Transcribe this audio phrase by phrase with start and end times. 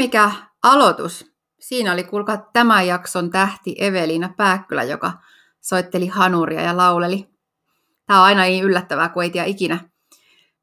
[0.00, 0.30] mikä
[0.62, 1.32] aloitus.
[1.58, 5.12] Siinä oli kuulkaa tämän jakson tähti Eveliina Pääkkylä, joka
[5.60, 7.28] soitteli hanuria ja lauleli.
[8.06, 9.78] Tämä on aina niin yllättävää, kun ei tiedä ikinä,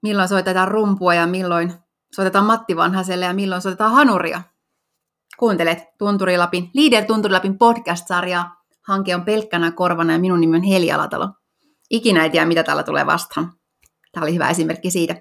[0.01, 1.73] milloin soitetaan rumpua ja milloin
[2.15, 4.41] soitetaan Matti Vanhaselle ja milloin soitetaan hanuria.
[5.39, 8.63] Kuuntelet Tunturilapin, Leader Tunturilapin podcast-sarjaa.
[8.87, 11.29] Hanke on pelkkänä korvana ja minun nimi on Heli Alatalo.
[11.89, 13.53] Ikinä ei tiedä, mitä täällä tulee vastaan.
[14.11, 15.15] Tämä oli hyvä esimerkki siitä.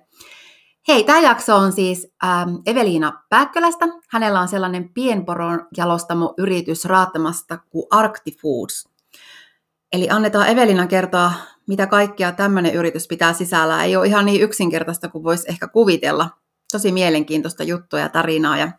[0.88, 3.86] Hei, tämä jakso on siis ähm, Eveliina Pääkkölästä.
[4.08, 8.88] Hänellä on sellainen pienporon jalostamo yritys raattamasta kuin Arcti Foods.
[9.92, 11.32] Eli annetaan Evelina kertoa,
[11.66, 13.84] mitä kaikkia tämmöinen yritys pitää sisällä.
[13.84, 16.30] Ei ole ihan niin yksinkertaista kuin voisi ehkä kuvitella.
[16.72, 18.56] Tosi mielenkiintoista juttua ja tarinaa.
[18.56, 18.72] Ja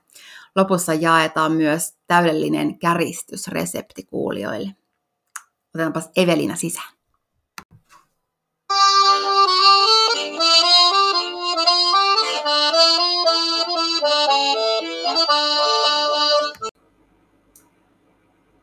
[0.55, 4.75] lopussa jaetaan myös täydellinen käristysresepti kuulijoille.
[5.75, 6.97] Otetaanpas Evelina sisään.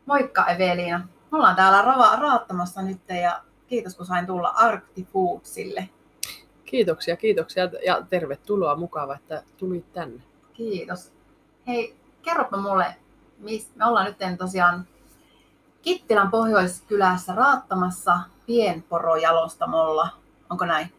[0.06, 0.98] Moikka Evelina.
[1.32, 5.88] Me ollaan täällä rava- raattamassa nyt ja kiitos kun sain tulla Arcti Foodsille.
[6.64, 8.76] Kiitoksia, kiitoksia ja tervetuloa.
[8.76, 10.22] Mukava, että tulit tänne.
[10.52, 11.12] Kiitos.
[11.66, 12.86] Hei, kerropa mulle,
[13.38, 14.86] mis, me ollaan nyt tosiaan
[15.82, 20.08] Kittilän Pohjoiskylässä raattamassa pienporojalostamolla.
[20.50, 20.92] Onko näin?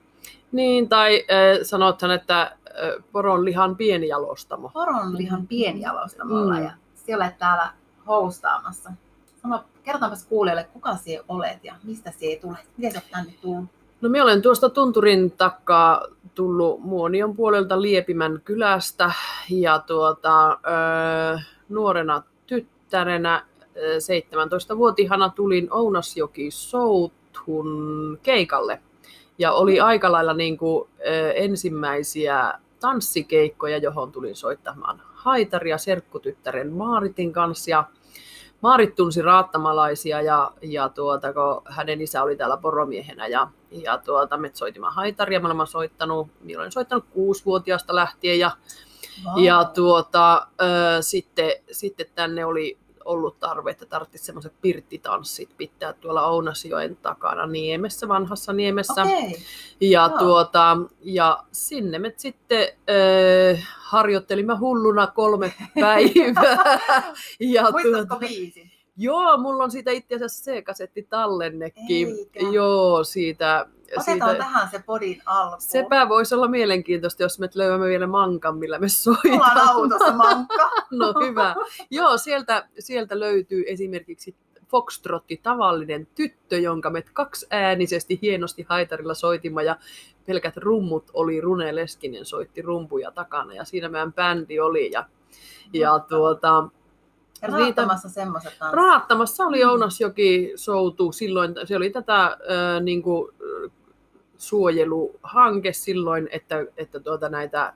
[0.52, 2.52] Niin, tai äh, sanothan, että äh,
[3.12, 4.70] poronlihan pienijalostamo.
[4.70, 6.64] Poronlihan pienjalostamolla Mm.
[6.64, 7.70] ja siellä täällä
[8.08, 8.92] hostaamassa.
[9.42, 12.66] Sano, kertotaanpas kuulijoille, kuka sinä olet ja mistä sinä tulet?
[12.78, 13.66] Miten oot tänne tullut?
[14.02, 19.12] No minä olen tuosta Tunturin takaa tullut Muonion puolelta Liepimän kylästä
[19.50, 21.40] ja tuota, ö,
[21.70, 23.46] nuorena tyttärenä
[23.78, 28.82] ö, 17-vuotiaana tulin Ounasjoki Southun keikalle.
[29.38, 30.90] Ja oli aika lailla niin kuin,
[31.36, 37.70] ensimmäisiä tanssikeikkoja, johon tulin soittamaan haitaria serkkutyttären Maaritin kanssa.
[37.70, 37.84] Ja
[38.62, 44.38] Maarit tunsi raattamalaisia ja, ja tuota, kun hänen isä oli täällä poromiehenä ja, ja tuota,
[44.38, 45.40] me soitimme haitaria.
[45.40, 48.52] Mä olen soittanut, minä olen soittanut kuusivuotiaasta lähtien ja,
[49.26, 49.38] Vau.
[49.38, 50.66] ja tuota, ö,
[51.02, 58.08] sitten, sitten tänne oli ollut tarve, että tarvitsisi semmoiset pirttitanssit pitää tuolla Ounasjoen takana Niemessä,
[58.08, 59.02] vanhassa Niemessä.
[59.02, 59.38] Okei.
[59.82, 60.20] Ja, Joo.
[60.20, 66.80] tuota, ja sinne me sitten äh, harjoittelimme hulluna kolme päivää.
[67.40, 68.75] ja Muistatko tuota, biisin?
[68.98, 72.08] Joo, mulla on siitä itse asiassa se kasetti tallennekin.
[72.08, 72.40] Eikä.
[72.52, 73.66] Joo, siitä.
[73.98, 74.44] Otetaan siitä.
[74.44, 75.62] tähän se podin alkuun.
[75.62, 79.72] Sepä voisi olla mielenkiintoista, jos me löydämme vielä mankan, millä me Mulla on soitamme.
[79.72, 80.70] autossa mankka.
[80.92, 81.56] No hyvä.
[81.92, 84.36] Joo, sieltä, sieltä löytyy esimerkiksi
[84.68, 89.76] Foxtrotti, tavallinen tyttö, jonka me kaksiäänisesti hienosti haitarilla soitimme ja
[90.26, 95.06] pelkät rummut oli, Rune Leskinen soitti rumpuja takana ja siinä meidän bändi oli ja,
[95.74, 96.70] ja tuota,
[97.42, 98.76] raattamassa semmoiset tanssit.
[98.76, 99.70] Raattamassa oli Mm.
[99.70, 102.38] Ounasjoki soutu silloin, se oli tätä äh,
[102.82, 103.32] niin kuin,
[104.38, 107.74] suojeluhanke silloin, että, että tuota, näitä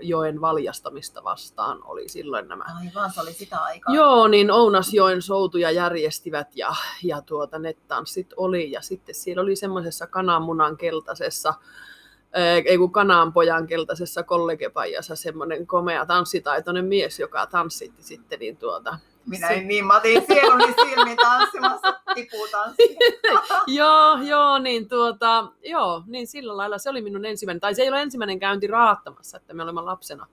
[0.00, 2.64] joen valjastamista vastaan oli silloin nämä.
[2.80, 3.94] Aivan, se oli sitä aikaa.
[3.94, 8.70] Joo, niin Ounasjoen soutuja järjestivät ja, ja tuota, ne tanssit oli.
[8.70, 11.56] Ja sitten siellä oli semmoisessa kananmunan keltaisessa, ää,
[12.64, 18.98] ei kun kananpojan keltaisessa kollegepajassa semmoinen komea tanssitaitoinen mies, joka tanssitti sitten niin tuota.
[19.26, 22.98] Minä en niin Matin sieluni silmin tanssimassa tiputanssia.
[23.66, 27.88] joo, joo, niin tuota, joo, niin sillä lailla se oli minun ensimmäinen, tai se ei
[27.88, 30.26] ole ensimmäinen käynti raattamassa, että me olemme lapsena,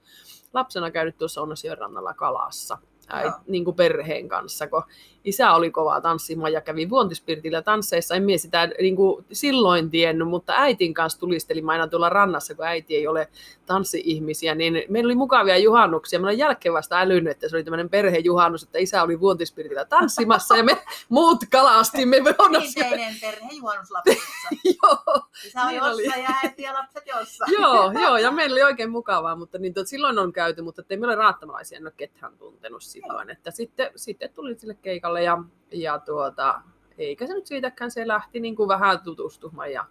[0.54, 2.78] lapsena käynyt tuossa Ounasjoen rannalla kalassa.
[3.10, 3.34] Äi, Joo.
[3.48, 4.84] niin kuin perheen kanssa, kun
[5.24, 8.16] isä oli kovaa tanssimaan ja kävi vuontispirtillä tansseissa.
[8.16, 12.66] En mie sitä niin kuin silloin tiennyt, mutta äitin kanssa tulistelimme aina tuolla rannassa, kun
[12.66, 13.30] äiti ei ole
[13.66, 16.20] tanssi-ihmisiä, niin meillä oli mukavia juhannuksia.
[16.20, 20.58] Mä olen jälkeen vasta älynyt, että se oli tämmöinen perhejuhannus, että isä oli vuontispirtillä tanssimassa
[20.58, 20.78] ja me
[21.10, 22.18] muut kalastimme.
[22.24, 24.30] Perinteinen perhejuhannus lapsissa.
[24.84, 26.04] Joo, Isä on Niin oli.
[26.04, 27.52] jossain ja äiti ja lapset jossain.
[27.62, 31.06] joo, joo, ja meillä oli oikein mukavaa, mutta niin, silloin on käyty, mutta ei me
[31.06, 33.30] ole raattamalaisia, en ole ketään tuntenut silloin.
[33.30, 36.62] Että sitten, sitten tuli sille keikalle ja, ja tuota,
[36.98, 39.86] eikä se nyt siitäkään, se lähti niin kuin vähän tutustumaan ja,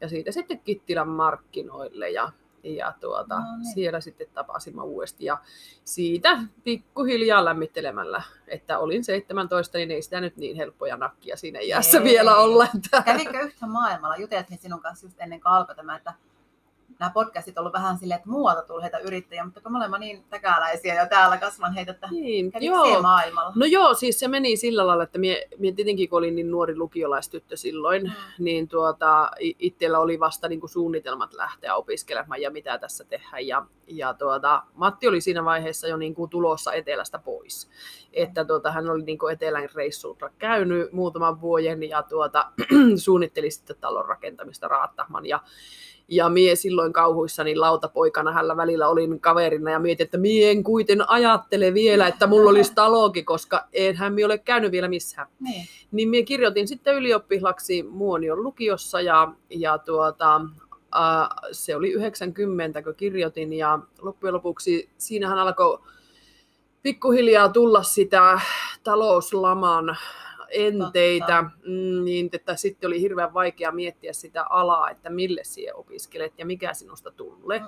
[0.00, 2.32] ja siitä sitten Kittilän markkinoille ja,
[2.62, 3.74] ja tuota, No niin.
[3.74, 5.38] siellä sitten tapasimme uudesti ja
[5.84, 11.98] siitä pikkuhiljaa lämmittelemällä, että olin 17, niin ei sitä nyt niin helppoja nakkia siinä iässä
[11.98, 12.04] Ei.
[12.04, 12.68] vielä olla.
[12.76, 13.02] Että...
[13.02, 14.16] Kävikö yhtä maailmalla?
[14.16, 16.14] Juteltiin sinun kanssa just ennen kuin alkoi tämä, että
[17.04, 19.98] nämä podcastit on ollut vähän silleen, että muualta tulee heitä yrittäjiä, mutta kun me olemme
[19.98, 22.52] niin täkäläisiä jo täällä kasvan heitä, että Niin,
[22.94, 23.52] se maailmalla?
[23.56, 26.76] No joo, siis se meni sillä lailla, että mie, mie tietenkin kun olin niin nuori
[26.76, 28.44] lukiolaistyttö silloin, Mm.
[28.44, 33.46] niin tuota, itsellä oli vasta niin kuin suunnitelmat lähteä opiskelemaan ja mitä tässä tehdään.
[33.46, 37.70] Ja, ja tuota, Matti oli siinä vaiheessa jo niin kuin tulossa etelästä pois.
[38.12, 42.50] Että tuota, hän oli niin kuin etelän reissulta käynyt muutaman vuoden ja tuota,
[43.04, 45.26] suunnitteli sitten talon rakentamista Raattahman.
[45.26, 45.40] Ja,
[46.08, 51.10] ja mie silloin kauhuissani lautapoikana hänellä välillä olin kaverina ja mietin, että mie en kuiten
[51.10, 55.26] ajattele vielä, että mulla olisi talokin, koska enhän mie ole käynyt vielä missään.
[55.40, 55.66] Niin.
[55.92, 60.40] Niin mie kirjoitin sitten ylioppilaksi Muonion lukiossa ja, ja tuota,
[60.92, 65.78] ää, se oli 90, kun kirjoitin ja loppujen lopuksi siinähän alkoi
[66.82, 68.40] pikkuhiljaa tulla sitä
[68.82, 69.96] talouslaman
[70.54, 76.32] enteitä, mm, niin että sitten oli hirveän vaikea miettiä sitä alaa, että mille siihen opiskelet
[76.38, 77.58] ja mikä sinusta tulee.
[77.58, 77.66] Mm.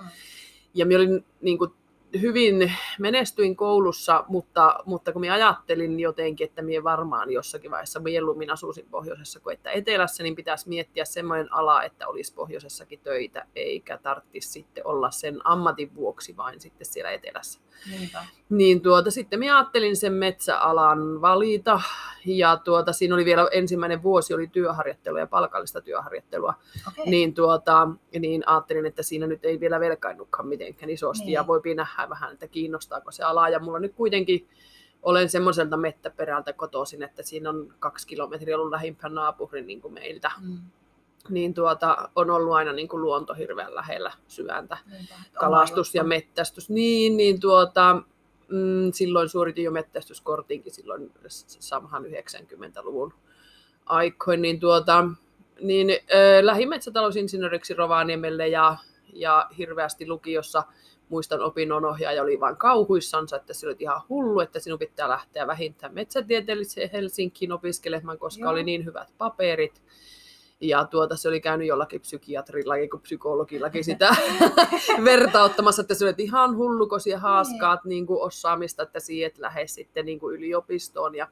[0.75, 1.71] Ja minä olin niin kuin,
[2.20, 8.50] hyvin menestyin koulussa, mutta, mutta kun minä ajattelin jotenkin, että minä varmaan jossakin vaiheessa mieluummin
[8.50, 13.99] asuisin pohjoisessa kuin että etelässä, niin pitäisi miettiä semmoinen ala, että olisi pohjoisessakin töitä, eikä
[13.99, 17.61] tarvitsisi sitten olla sen ammatin vuoksi vain sitten siellä etelässä.
[17.91, 18.25] Niinpä.
[18.49, 21.81] Niin tuota, sitten minä ajattelin sen metsäalan valita,
[22.25, 26.55] ja tuota, siinä oli vielä ensimmäinen vuosi oli työharjoittelua ja palkallista työharjoittelua,
[26.88, 27.11] Okei.
[27.11, 27.88] niin, tuota,
[28.19, 31.32] niin ajattelin, että siinä nyt ei vielä velkaannutkaan mitenkään isosti Niin.
[31.32, 33.48] ja voi nähdä vähän, että kiinnostaako se ala.
[33.48, 34.48] Ja mulla nyt kuitenkin
[35.02, 40.31] olen semmoiselta mettäperältä kotoisin, että siinä on kaksi kilometriä ollut lähimpään naapurin niin kuin meiltä.
[40.40, 40.58] Mm.
[41.28, 44.78] Niin tuota, on ollut aina niin kuin luonto hirveän lähellä syväntä.
[44.90, 45.14] Niinpä.
[45.32, 46.70] Kalastus ja mettästys.
[46.70, 48.02] Niin, niin tuota,
[48.49, 53.14] mm, silloin suoritin jo mettästyskortinkin silloin samahan 90-luvun
[53.87, 55.04] aikoin, niin, tuota,
[55.60, 58.76] niin äh, lähdin metsätalousinsinööriksi Rovaniemelle ja,
[59.12, 60.62] ja hirveästi lukiossa
[61.08, 65.94] muistan opinnonohjaaja oli vain kauhuissansa, että se oli ihan hullu, että sinun pitää lähteä vähintään
[65.94, 68.50] metsätieteelliseen Helsinkiin opiskelemaan, koska Joo.
[68.50, 69.82] oli niin hyvät paperit.
[70.61, 74.17] Ja tuota, se oli käynyt jollakin psykiatrilla ja psykologillakin sitä
[75.05, 79.67] vertauttamassa, että se oli ihan hullu, kun siellä haaskaat niin kuin osaamista, että siihen lähde
[79.67, 81.14] sitten niin kuin yliopistoon.
[81.14, 81.29] Ja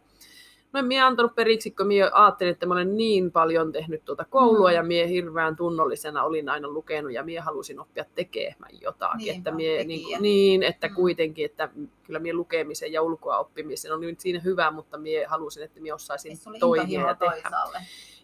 [0.75, 4.25] No en minä antanut periksi, kun minä ajattelin, että mä olen niin paljon tehnyt tuota
[4.25, 4.75] koulua Mm.
[4.75, 9.19] ja minä hirveän tunnollisena olin aina lukenut ja minä halusin oppia tekemään jotakin.
[9.19, 10.95] Niinpä, että mie, niin, niin, että Mm.
[10.95, 11.69] kuitenkin, että
[12.03, 15.95] kyllä minä lukemisen ja ulkoa oppimisen on nyt siinä hyvä, mutta minä halusin, että minä
[15.95, 17.33] osaisin toimia ja tehdä.
[17.33, 17.79] toisaalle.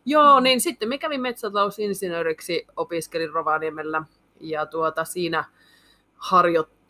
[0.04, 0.44] Joo, Mm.
[0.44, 4.02] niin sitten me kävin metsätalousinsinööriksi, opiskelin Rovaniemellä
[4.40, 5.44] ja tuota, siinä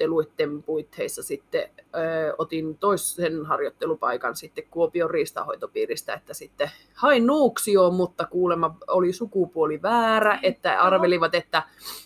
[0.00, 8.26] harjoitteluiden puitteissa sitten ö, otin toisen harjoittelupaikan sitten Kuopion riistahoitopiiristä, että sitten hain Nuuksioon, mutta
[8.26, 11.62] kuulemma oli sukupuoli väärä, että arvelivat, että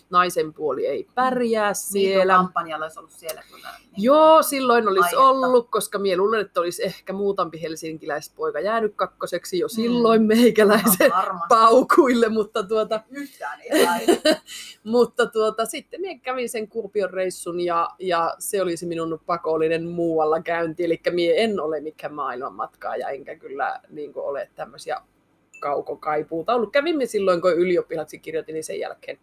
[0.09, 2.33] naisen puoli ei pärjää siellä.
[2.33, 3.69] Niin, kampanjalla olisi ollut siellä kyllä.
[3.79, 4.03] Niin.
[4.03, 5.21] Joo, silloin olisi aihetta.
[5.29, 9.69] ollut, koska minä luulen, että olisi ehkä muutampi helsinkiläispoika jäänyt kakkoseksi jo Mm.
[9.75, 11.47] silloin meikäläisen Ihan varmasti.
[11.49, 14.05] paukuille, mutta, tuota, Yhtään ei
[14.83, 19.87] mutta tuota, sitten minä kävin sen Kurpion reissun ja, ja se oli se minun pakollinen
[19.87, 25.01] muualla käynti, eli minä en ole mikään maailmanmatkaaja, enkä kyllä niin kuin, ole tämmöisiä
[25.59, 26.71] kaukokaipuuta ollut.
[26.71, 29.19] Kävimme silloin, kun ylioppilaksi kirjoitin, niin sen jälkeen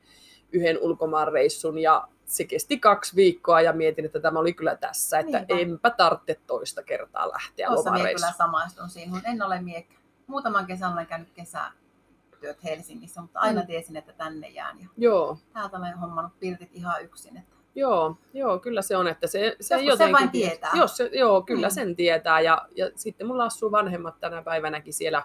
[0.53, 5.19] yhden ulkomaan reissun ja se kesti kaksi viikkoa ja mietin, että tämä oli kyllä tässä,
[5.19, 5.55] että Niinpä.
[5.59, 8.29] enpä tarvitse toista kertaa lähteä Tuossa lomareissuun.
[8.33, 9.95] kyllä samaistun siihen, mutta en ole miekkä.
[10.27, 13.67] Muutaman kesän olen käynyt kesätyöt Helsingissä, mutta aina Mm.
[13.67, 14.81] tiesin, että tänne jään.
[14.81, 17.37] Ja Joo, täältä olen hommannut pirtit ihan yksin.
[17.37, 20.71] Että Joo, joo, kyllä se on, että se, se Joskus sen vain tie- tietää.
[20.75, 21.73] Jos se, joo, kyllä Mm.
[21.75, 22.41] sen tietää.
[22.41, 25.23] Ja, ja sitten mulla asuu vanhemmat tänä päivänäkin siellä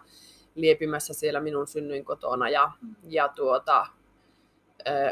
[0.56, 2.50] liepimässä siellä minun synnyin kotona.
[2.50, 2.96] Ja, Mm.
[3.04, 3.88] ja tuota,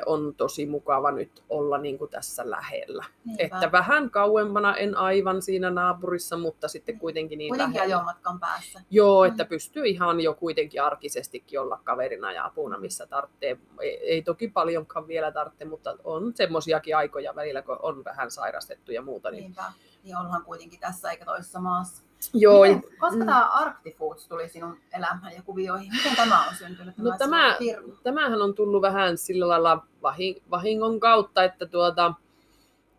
[0.05, 3.05] on tosi mukava nyt olla niin kuin tässä lähellä.
[3.25, 3.43] Niinpä.
[3.43, 7.95] Että vähän kauempana, en aivan siinä naapurissa, mutta sitten kuitenkin niin Kuitenkin lähellä.
[7.97, 8.81] ajomatkan päässä.
[8.89, 9.31] Joo, Mm.
[9.31, 13.57] että pystyy ihan jo kuitenkin arkisestikin olla kaverina ja apuna, missä tarvitsee.
[13.81, 18.91] Ei, ei toki paljonkaan vielä tarvitse, mutta on semmoisiakin aikoja välillä, kun on vähän sairastettu
[18.91, 19.31] ja muuta.
[19.31, 19.41] Niin...
[19.43, 19.63] Niinpä.
[20.05, 22.03] Niin ollaan kuitenkin tässä eikä toisessa maassa.
[22.33, 23.25] Joo, Miten, koska mm.
[23.25, 25.91] tämä Arctifoods tuli sinun elämään ja kuvioihin?
[25.93, 26.97] Miten tämä on syntynyt?
[26.97, 27.93] No tämä- firma?
[28.03, 32.13] tämähän on tullut vähän sillä lailla vahi- vahingon kautta, että, tuota,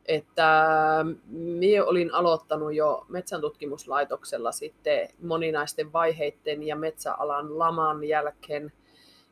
[0.07, 0.75] että
[1.27, 8.73] minä olin aloittanut jo metsäntutkimuslaitoksella sitten moninaisten vaiheiden ja metsäalan laman jälkeen.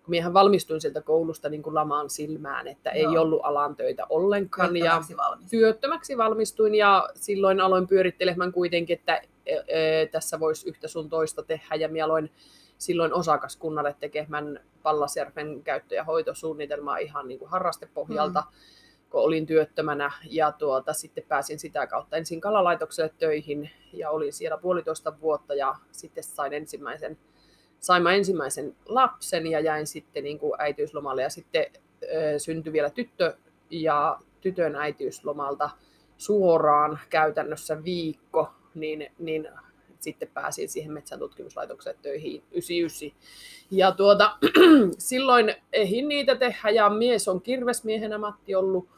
[0.05, 3.23] Kun Miehän valmistuin sieltä koulusta niin kuin lamaan silmään, että ei Joo.
[3.23, 4.77] ollut alan töitä ollenkaan.
[4.77, 5.51] Ja Työttömäksi valmis.
[5.51, 9.63] työttömäksi valmistuin ja silloin aloin pyörittelemään kuitenkin, että ö, ö,
[10.11, 12.31] tässä voisi yhtä sun toista tehdä ja minä aloin
[12.79, 18.47] silloin osakaskunnalle tekemään Pallasjärven käyttö- ja hoitosuunnitelmaa ihan niin kuin harrastepohjalta, mm.
[19.11, 24.57] kun olin työttömänä ja tuota, sitten pääsin sitä kautta ensin kalalaitokselle töihin ja olin siellä
[24.59, 27.19] puolitoista vuotta ja sitten sain ensimmäisen,
[27.85, 31.67] sain mä ensimmäisen lapsen ja jäin sitten niin kuin äitiyslomalle ja sitten
[32.39, 33.35] syntyi vielä tyttö
[33.71, 35.71] ja tytön äitiyslomalta
[36.17, 39.49] suoraan käytännössä viikko, niin, niin
[40.01, 43.11] sitten pääsin siihen metsäntutkimuslaitokseen töihin 99.
[43.71, 44.37] Ja tuota,
[44.99, 48.89] silloin ehin niitä tehdä ja mies on kirvesmiehenä Matti ollut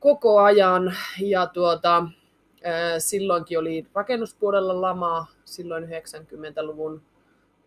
[0.00, 2.04] koko ajan ja tuota,
[2.98, 7.02] silloinkin oli rakennuspuolella lama, silloin 90-luvun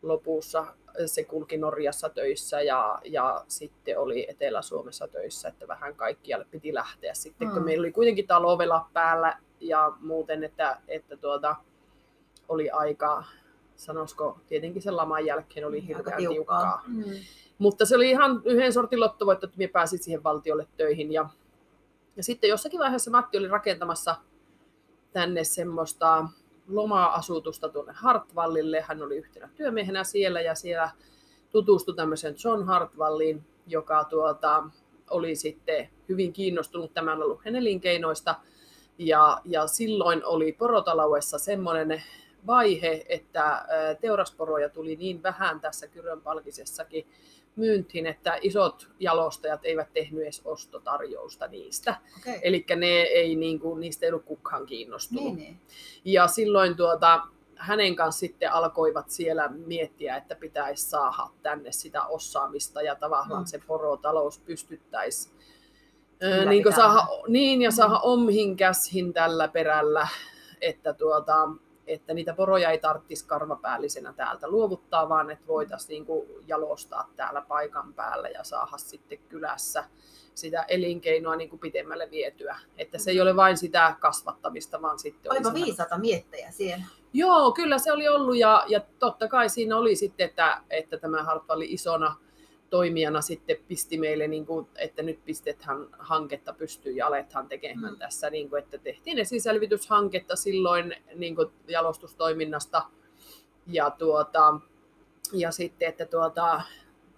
[0.01, 0.65] lopussa
[1.05, 7.13] se kulki Norjassa töissä ja, ja sitten oli Etelä-Suomessa töissä, että vähän kaikkialle piti lähteä
[7.13, 7.53] sitten, mm.
[7.53, 11.55] kun meillä oli kuitenkin talovela päällä ja muuten, että, että tuota,
[12.47, 13.23] oli aika,
[13.75, 16.33] sanoisiko, tietenkin sen laman jälkeen oli hirveän tiukkaa.
[16.33, 16.83] tiukkaa.
[16.87, 17.03] Mm.
[17.57, 21.11] Mutta se oli ihan yhden sortin lottovoitto, että minä pääsin siihen valtiolle töihin.
[21.11, 21.29] Ja,
[22.17, 24.15] ja sitten jossakin vaiheessa Matti oli rakentamassa
[25.13, 26.25] tänne semmoista
[26.71, 28.81] loma-asutusta tuonne Hartwallille.
[28.81, 30.91] Hän oli yhtenä työmiehenä siellä ja siellä
[31.49, 34.63] tutustui tämmöisen John Hartwalliin, joka tuota,
[35.09, 38.35] oli sitten hyvin kiinnostunut tämän alueen elinkeinoista.
[38.97, 42.03] Ja, ja silloin oli porotaloudessa semmoinen
[42.47, 43.65] vaihe, että
[44.01, 47.07] teurasporoja tuli niin vähän tässä Kyrönpalkisessakin
[47.55, 51.95] myyntiin, että isot jalostajat eivät tehnyt edes ostotarjousta niistä.
[52.17, 52.39] Okei.
[52.43, 55.23] Eli ne ei, niin kuin, niistä ei ollut kukaan kiinnostunut.
[55.23, 55.59] Niin, niin.
[56.05, 57.21] Ja silloin tuota,
[57.55, 63.45] hänen kanssa sitten alkoivat siellä miettiä, että pitäisi saada tänne sitä osaamista ja tavallaan Mm.
[63.47, 65.35] se porotalous pystyttäisiin
[66.21, 66.49] Ylläpitämään.
[66.49, 67.73] niin, saada, niin ja Mm.
[67.75, 70.07] saada omhin käshin tällä perällä,
[70.61, 71.49] että, tuota,
[71.87, 77.93] että niitä poroja ei tarvitsisi karvapäällisenä täältä luovuttaa, vaan että voitaisiin niin jalostaa täällä paikan
[77.93, 79.83] päällä ja saada sitten kylässä
[80.35, 82.59] sitä elinkeinoa niin kuin pitemmälle vietyä.
[82.77, 86.83] Että se ei ole vain sitä kasvattamista, vaan sitten Olipa viisata miettejä siellä.
[87.13, 91.23] Joo, kyllä se oli ollut ja, ja totta kai siinä oli sitten, että, että tämä
[91.23, 92.15] Hartwalli isona
[92.71, 97.95] toimijana sitten pisti meille, niin kuin, että nyt pistetään hanketta pystyyn ja alethan tekemään Mm.
[97.95, 97.99] mm.
[97.99, 102.83] tässä, niin kuin, että tehtiin esiselvityshanketta silloin niin kuin jalostustoiminnasta
[103.67, 104.59] ja, tuota,
[105.33, 106.61] ja sitten, että tuota,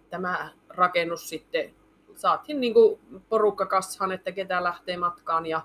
[0.09, 1.73] tämä rakennus sitten
[2.15, 5.61] saatiin niin kuin porukka kasaan, että ketä lähtee matkaan ja,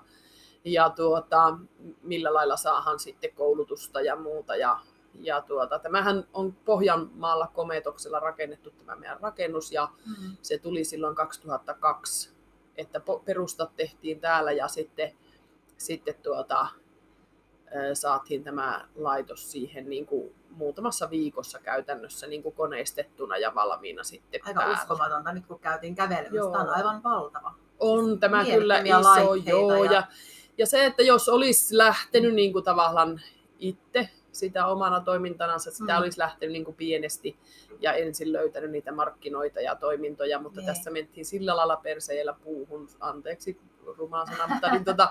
[0.65, 1.57] ja tuota,
[2.01, 4.55] millä lailla saahan sitten koulutusta ja muuta.
[4.55, 4.79] Ja,
[5.19, 10.37] ja tuota, tämähän on Pohjanmaalla Kometoksella rakennettu tämä meidän rakennus ja Mm.
[10.41, 12.29] se tuli silloin 2002,
[12.77, 15.11] että perustat tehtiin täällä ja sitten,
[15.77, 16.67] sitten tuota,
[17.93, 24.41] saatiin tämä laitos siihen niin kuin muutamassa viikossa käytännössä niin kuin koneistettuna ja valmiina sitten
[24.45, 24.77] Aika päällä.
[24.77, 26.35] uskomatonta nyt kun käytiin kävelemässä.
[26.35, 26.51] Joo.
[26.51, 27.53] Tämä on aivan valtava.
[27.79, 29.83] On tämä Mielettömiä kyllä iso, joo.
[29.83, 30.03] ja- Ja...
[30.57, 33.21] Ja, se, että jos olisi lähtenyt niin kuin tavallaan
[33.59, 35.97] itse sitä omana toimintanansa, sitä Mm.
[35.97, 36.01] mm.
[36.01, 37.37] olisi lähtenyt niin kuin pienesti
[37.79, 40.65] ja ensin löytänyt niitä markkinoita ja toimintoja, mutta Niin.
[40.67, 43.59] tässä mentiin sillä lailla perseellä puuhun, anteeksi
[43.97, 45.09] rumaa sana, mutta niin, tota,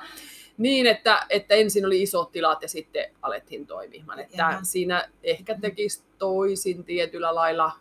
[0.58, 4.18] niin että, että ensin oli isot tilat ja sitten alettiin toimimaan.
[4.20, 7.72] Että siinä ehkä tekisi toisin tietyllä lailla,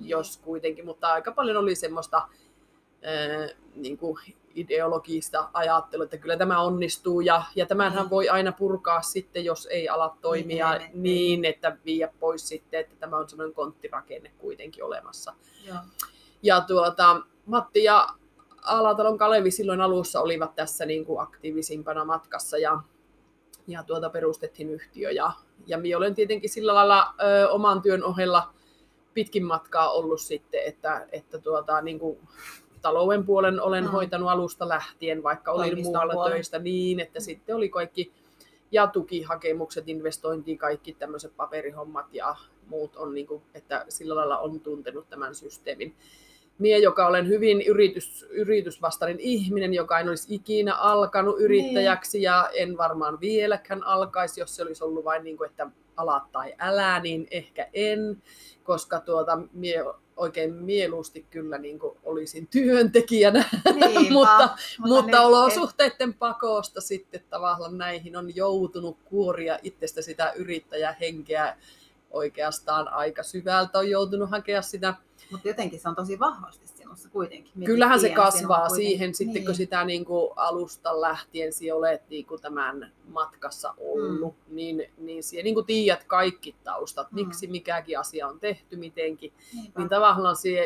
[0.00, 2.28] jos kuitenkin, mutta aika paljon oli semmoista
[3.02, 4.18] ää, niin kuin
[4.60, 8.10] ideologista ajattelua, että kyllä tämä onnistuu ja, ja tämänhän Niin.
[8.10, 11.02] voi aina purkaa sitten, jos ei ala toimia elementtejä.
[11.02, 15.34] niin, että viiä pois sitten, että tämä on semmoinen konttirakenne kuitenkin olemassa.
[15.66, 15.76] Joo.
[16.42, 18.08] Ja tuota, Matti ja
[18.62, 22.80] Alatalon Kalevi silloin alussa olivat tässä niin kuin aktiivisimpana matkassa ja,
[23.66, 25.10] ja tuota perustettiin yhtiö.
[25.10, 25.32] Ja,
[25.66, 28.54] ja minä olen tietenkin sillä lailla ö, oman työn ohella
[29.14, 32.18] pitkin matkaa ollut sitten, että, että tuota, niin kuin
[32.82, 33.90] talouden puolen olen Mm.
[33.90, 36.32] hoitanut alusta lähtien, vaikka olin Toimiston muualla puolen.
[36.32, 38.12] töistä niin, että sitten oli kaikki
[38.72, 44.60] ja tukihakemukset, investointiin, kaikki tämmöiset paperihommat ja muut on, niin kuin, että sillä lailla on
[44.60, 45.94] tuntenut tämän systeemin.
[46.58, 52.78] Mie, joka olen hyvin yritys, yritysvastainen ihminen, joka en olisi ikinä alkanut yrittäjäksi ja en
[52.78, 55.66] varmaan vieläkään alkaisi, jos se olisi ollut vain niin kuin, että
[55.98, 58.22] ala tai älä, niin ehkä en,
[58.62, 59.84] koska tuota, mie
[60.16, 67.78] oikein mieluusti kyllä niin kuin olisin työntekijänä, Niinpä, mutta, mutta nyt- olosuhteiden pakosta sitten tavallaan
[67.78, 71.56] näihin on joutunut kuoria itsestä sitä yrittäjähenkeä
[72.10, 74.94] oikeastaan aika syvältä on joutunut hakea sitä.
[75.30, 77.52] Mutta jotenkin se on tosi vahvasti sinussa kuitenkin.
[77.54, 79.44] Mietin, Kyllähän se kasvaa siihen sitten, niin.
[79.44, 84.56] kun sitä niin kuin alusta lähtien sinä olet niin kuin tämän matkassa ollut, mm.
[84.56, 87.14] niin, niin sinä niin kuin tiedät kaikki taustat, Mm.
[87.14, 89.32] miksi mikäkin asia on tehty mitenkin.
[89.54, 89.80] Niinpä.
[89.80, 90.62] Niin tavallaan sinä,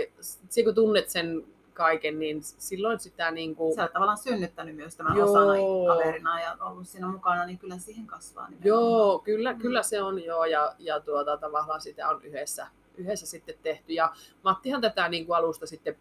[0.49, 1.45] sinä kun tunnet sen
[1.75, 3.75] kaiken, niin silloin sitä niin kuin...
[3.75, 5.31] Sä olet tavallaan synnyttänyt myös tämän Joo.
[5.31, 5.53] osana
[5.95, 8.45] kaverina ja ollut siinä mukana, niin kyllä siihen kasvaa.
[8.49, 8.69] nimenomaan.
[8.69, 9.59] Joo, kyllä, Mm.
[9.59, 13.93] kyllä se on joo, ja, ja tuota, tavallaan sitä on yhdessä, yhdessä sitten tehty.
[13.93, 14.13] Ja
[14.45, 15.97] Mattihan tätä niin kuin alusta sitten,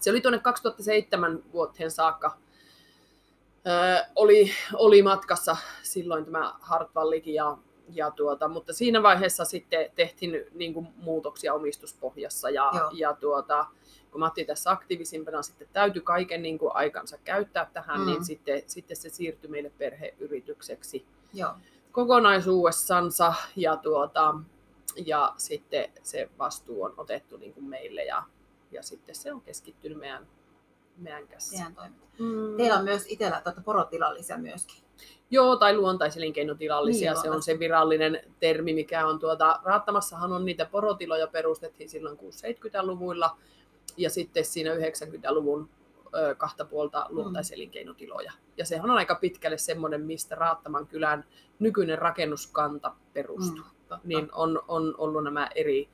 [0.00, 2.36] se oli tuonne 2007 vuoteen saakka,
[3.66, 7.58] öö, oli, oli matkassa silloin tämä Hartwallikin, ja,
[7.88, 12.90] ja tuota, mutta siinä vaiheessa sitten tehtiin niin kuin muutoksia omistuspohjassa, ja, Joo.
[12.94, 13.66] ja tuota,
[14.10, 18.06] kun Matti tässä aktiivisimpana sitten täytyi kaiken niin kuin aikansa käyttää tähän, Mm.
[18.06, 21.52] niin sitten, sitten se siirtyi meille perheyritykseksi Joo.
[21.92, 24.34] kokonaisuudessansa ja, tuota,
[25.06, 28.22] ja sitten se vastuu on otettu niin kuin meille ja,
[28.70, 30.26] ja sitten se on keskittynyt meidän,
[30.96, 31.64] meidän käsissä.
[32.18, 32.56] Mm.
[32.56, 34.82] Teillä on myös itsellä tuota porotilallisia myöskin.
[35.30, 40.66] Joo, tai luontaiselinkeinotilallisia, Niin, se on se virallinen termi, mikä on tuota, Raattamassahan on niitä
[40.66, 43.36] porotiloja perustettiin silloin 670-luvuilla
[43.96, 45.70] ja sitten siinä 90-luvun
[46.14, 48.32] ö, kahta puolta luontaiselinkeinotiloja.
[48.56, 51.24] Ja sehän on aika pitkälle semmoinen, mistä Raattaman kylän
[51.58, 53.64] nykyinen rakennuskanta perustuu.
[53.64, 54.08] Mm, totta.
[54.08, 55.88] niin on, on ollut nämä eri,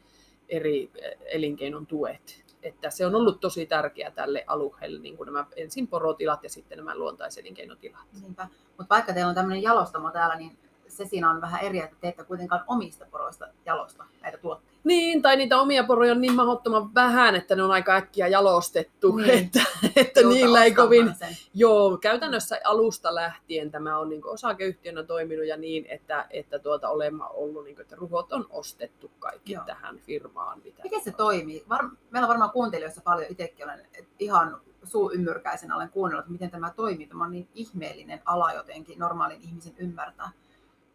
[0.48, 0.90] eri
[1.24, 2.46] elinkeinon tuet.
[2.62, 6.78] Että se on ollut tosi tärkeää tälle alueelle, niin kuin nämä ensin porotilat ja sitten
[6.78, 8.06] nämä luontaiselinkeinotilat.
[8.20, 8.48] Niinpä.
[8.68, 10.58] Mutta vaikka teillä on tämmöinen jalostamo täällä, niin
[10.96, 14.76] se siinä on vähän eri, että te ette kuitenkaan omista poroista jalosta näitä tuotteita.
[14.84, 19.16] Niin, tai niitä omia poroja on niin mahdottoman vähän, että ne on aika äkkiä jalostettu,
[19.16, 19.30] Niin.
[19.30, 19.60] että,
[19.96, 21.14] että niillä ei kovin...
[21.14, 21.36] Sen.
[21.54, 27.24] Joo, käytännössä alusta lähtien tämä on niin osakeyhtiönä toiminut ja niin, että, että tuota olemme
[27.30, 29.64] ollut, niin kuin, että ruhot on ostettu kaikki Joo.
[29.64, 30.60] Tähän firmaan.
[30.64, 31.64] Mitä Miten se toimii?
[31.68, 33.86] Var- Meillä on varmaan kuuntelijoissa paljon, itsekin olen
[34.18, 37.06] ihan suu ymmyrkäisenä olen kuunnellut, että miten tämä toimii.
[37.06, 40.30] Tämä on niin ihmeellinen ala jotenkin normaalin ihmisen ymmärtää.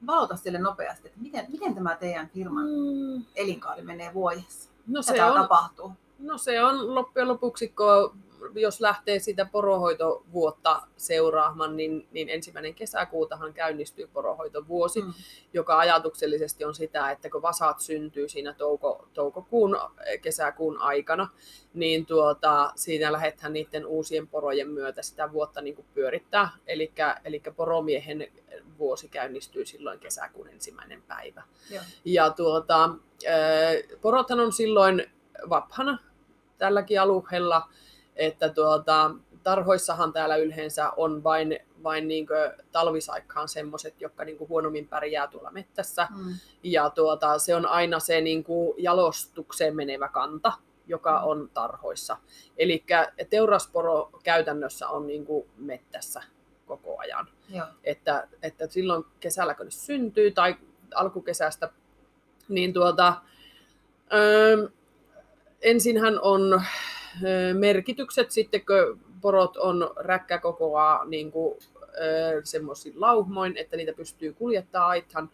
[0.08, 4.70] Valota sille nopeasti, että miten, miten tämä teidän firman Mm, elinkaari menee vuodessa?
[4.88, 5.92] no se Tätä on, tapahtuu.
[6.20, 8.18] No se on loppujen lopuksi, kun
[8.56, 15.14] jos lähtee sitä porohoitovuotta seuraamaan, niin, niin ensimmäinen kesäkuutahan käynnistyy porohoitovuosi, Mm.
[15.54, 19.78] joka ajatuksellisesti on sitä, että kun vasat syntyy siinä touko, toukokuun,
[20.22, 21.28] kesäkuun aikana,
[21.74, 26.50] niin tuota, siinä lähdetään niiden uusien porojen myötä sitä vuotta niin kuin pyörittää.
[26.68, 26.92] Eli
[27.56, 28.32] poromiehen
[28.82, 31.44] vuosi käynnistyy silloin kesäkuun ensimmäinen päivä.
[31.70, 31.84] Joo.
[32.06, 32.90] Ja tuota,
[34.02, 35.12] porothan on silloin
[35.50, 35.98] vaphana
[36.58, 37.70] tälläkin alueella,
[38.16, 39.12] että tuota,
[39.44, 42.28] tarhoissahan täällä yleensä on vain, vain niin
[42.72, 46.08] talvisaikaan semmoiset, jotka niin huonommin pärjää tuolla mettässä.
[46.16, 46.34] Mm.
[46.64, 48.46] Ja tuota, se on aina se niin
[48.78, 50.54] jalostukseen menevä kanta,
[50.88, 52.18] joka on tarhoissa.
[52.58, 52.84] Eli
[53.30, 55.26] teurasporo käytännössä on niin
[55.58, 56.24] mettässä
[56.78, 57.28] koko ajan.
[57.50, 57.66] Joo.
[57.84, 60.56] Että, että silloin kesällä, kun ne syntyy, tai
[60.96, 61.70] alkukesästä,
[62.50, 63.14] niin tuota,
[64.14, 64.68] öö,
[65.62, 66.62] ensinhän on
[67.24, 71.60] öö, merkitykset, sitten kun porot on räkkäkokoa niin kuin,
[72.02, 75.30] öö, semmoisin lauhmoin, että niitä pystyy kuljettaa aithan,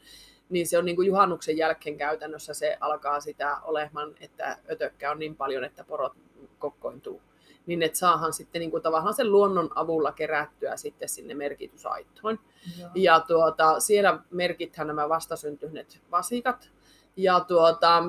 [0.50, 5.20] niin se on niin kuin juhannuksen jälkeen käytännössä se alkaa sitä olemaan, että ötökkä on
[5.20, 6.14] niin paljon, että porot
[6.60, 7.22] kokkointuu.
[7.68, 12.40] Niin että saahan sitten niin kuin tavallaan sen luonnon avulla kerättyä sitten sinne merkitysaittoon.
[12.80, 12.90] Joo.
[12.96, 16.72] Ja tuota, siellä merkitään nämä vastasyntyneet vasikat.
[17.16, 18.04] Ja tuota,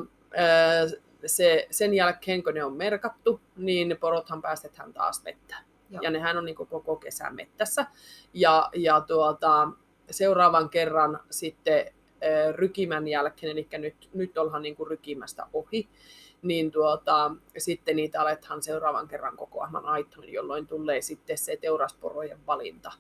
[1.27, 5.64] se, sen jälkeen, kun ne on merkattu, niin porothan päästetään taas mettään.
[5.90, 6.03] Joo.
[6.03, 7.87] Ja nehän on niin koko kesän mettässä.
[8.35, 9.68] Ja, ja tuota,
[10.11, 11.87] seuraavan kerran sitten
[12.55, 15.88] rykimän jälkeen, eli nyt, nyt ollaan niin kuin rykimästä ohi,
[16.42, 22.92] niin tuota, sitten niitä aletaan seuraavan kerran kokoamaan aitoon, jolloin tulee sitten se teurasporojen valinta.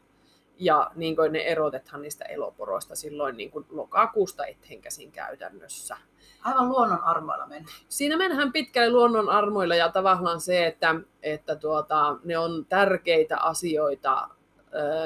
[0.60, 5.96] Ja niin kuin ne erotethan niistä eloporoista silloin niin kuin lokakuusta eteenkäsin käytännössä.
[6.44, 7.76] Aivan luonnon armoilla mennään.
[7.88, 14.28] Siinä mennään pitkälle luonnon armoilla ja tavallaan se, että, että tuota, ne on tärkeitä asioita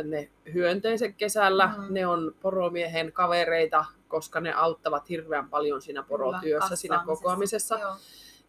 [0.04, 1.94] ne hyönteiset kesällä, mm.
[1.94, 7.78] ne on poromiehen kavereita, koska ne auttavat hirveän paljon siinä porotyössä, siinä kokoamisessa.
[7.78, 7.96] Joo.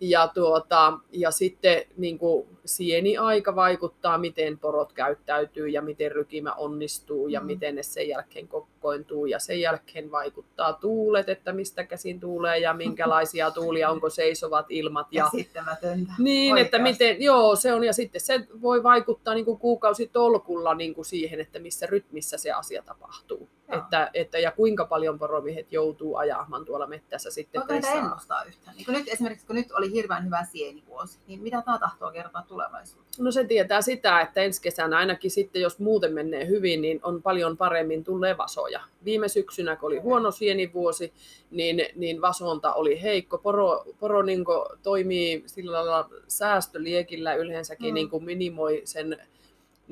[0.06, 7.28] Ja, tuota, ja sitten niin kuin sieniaika vaikuttaa, miten porot käyttäytyy ja miten rykimä onnistuu
[7.28, 7.46] ja mm.
[7.46, 9.26] miten ne sen jälkeen kokkointuu.
[9.26, 15.08] Ja sen jälkeen vaikuttaa tuulet, että mistä käsin tuulee ja minkälaisia tuulia, onko seisovat ilmat.
[15.12, 16.14] Ja, Käsittämätöntä.
[16.20, 16.68] Niin, Oikeasti.
[16.68, 17.84] että miten, joo, se on.
[17.84, 22.52] Ja sitten se voi vaikuttaa niin kuin kuukausitolkulla niin kuin siihen, että missä rytmissä se
[22.52, 23.50] asia tapahtuu.
[23.78, 27.60] Että, että, ja kuinka paljon poromiehet joutuu ajamaan tuolla mettässä sitten.
[27.60, 28.78] Voiko näitä ennustaa yhtään?
[28.78, 33.14] Niin nyt, esimerkiksi kun nyt oli hirveän hyvä sienivuosi, niin mitä tämä tahtoo kertoa tulevaisuuteen?
[33.20, 37.22] No se tietää sitä, että ensi kesänä ainakin sitten, jos muuten menee hyvin, niin on
[37.22, 38.82] paljon paremmin tulee vasoja.
[39.06, 41.14] Viime syksynä, kun oli huono sienivuosi,
[41.52, 43.38] niin, niin vasonta oli heikko.
[43.38, 44.46] Poro, poro niin
[44.84, 47.94] toimii sillä lailla säästöliekillä yleensäkin, mm.
[47.94, 49.18] niin kuin minimoi sen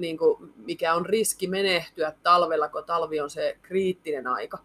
[0.02, 4.58] niin kuin, mikä on riski menehtyä talvella, kun talvi on se kriittinen aika,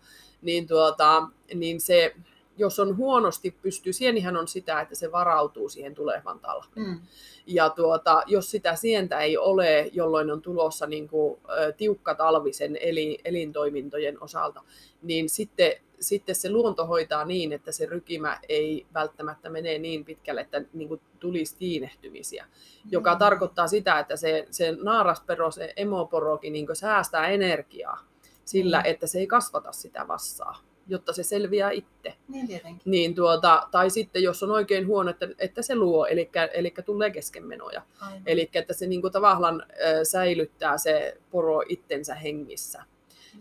[0.42, 2.14] niin, tuota, niin se,
[2.56, 6.86] jos on huonosti pystyy, sienihän on sitä, että se varautuu siihen tulevan talveen.
[6.86, 7.00] Mm.
[7.46, 12.52] Ja tuota, jos sitä sientä ei ole, jolloin on tulossa niin kuin, ä, tiukka talvi
[12.52, 14.62] sen eli, elintoimintojen osalta,
[15.02, 20.40] niin sitten sitten se luonto hoitaa niin, että se rykimä ei välttämättä mene niin pitkälle,
[20.40, 22.90] että niin kuin tulisi tiinehtymisiä, mm.
[22.92, 27.98] joka tarkoittaa sitä, että se, se naaraspero, se emoporokin niin säästää energiaa
[28.44, 28.90] sillä, mm.
[28.90, 32.14] että se ei kasvata sitä vassaa jotta se selviää itse.
[32.28, 32.90] Niin tietenkin.
[32.90, 37.10] Niin tuota, tai sitten jos on oikein huono, että, että se luo, eli, eli tulee
[37.10, 37.82] keskenmenoja.
[38.26, 39.66] Eli että se niin kuin, tavallaan
[40.02, 42.82] säilyttää se poro itsensä hengissä.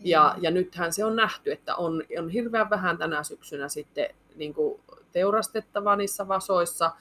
[0.04, 0.44] Ja, niin.
[0.44, 4.82] ja nythän se on nähty, että on, on hirveän vähän tänä syksynä sitten niin kuin
[5.12, 6.92] teurastettavaa niissä vasoissa.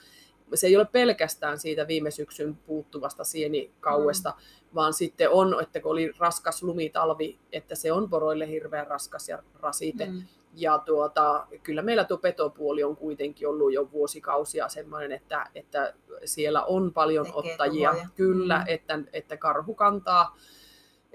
[0.54, 4.74] Se ei ole pelkästään siitä viime syksyn puuttuvasta sienikauesta, mm.
[4.74, 9.42] vaan sitten on, että kun oli raskas lumitalvi, että se on poroille hirveän raskas ja
[9.61, 10.07] rasite.
[10.07, 10.22] Mm.
[10.57, 16.62] Ja tuota, kyllä meillä tuo petopuoli on kuitenkin ollut jo vuosikausia semmoinen, että, että siellä
[16.62, 17.94] on paljon Tekee ottajia.
[18.16, 18.64] Kyllä, mm.
[18.66, 20.37] että, että karhu kantaa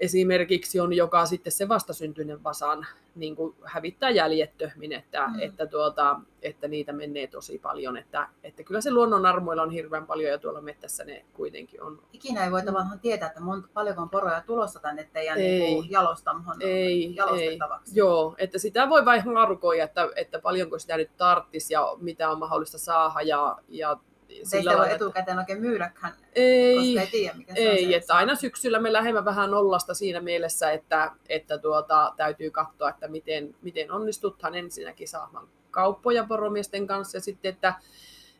[0.00, 5.40] esimerkiksi on, joka sitten se vastasyntyinen vasan niin kuin hävittää jäljettöhmin, että, mm.
[5.40, 7.96] että, tuota, että niitä menee tosi paljon.
[7.96, 12.02] Että, että kyllä se luonnon armoilla on hirveän paljon ja tuolla mettässä ne kuitenkin on.
[12.12, 15.90] Ikinä ei voi tavallaan tietää, että monta, paljonko on poroja tulossa tänne teidän ei, niin
[15.90, 17.92] jalostamoon ei, jalostettavaksi.
[17.92, 17.96] Ei.
[17.96, 22.38] Joo, että sitä voi vain harkoja, että, että paljonko sitä nyt tarttisi ja mitä on
[22.38, 23.96] mahdollista saada ja, ja
[24.42, 28.14] sillä voi etukäteen oikein myydäkään, ei, koska ei tiedä, mikä se ei, on se, että
[28.14, 33.54] aina syksyllä me lähdemme vähän nollasta siinä mielessä, että, että tuota, täytyy katsoa, että miten,
[33.62, 37.74] miten onnistuthan ensinnäkin saamaan kauppoja poromiesten kanssa ja sitten, että,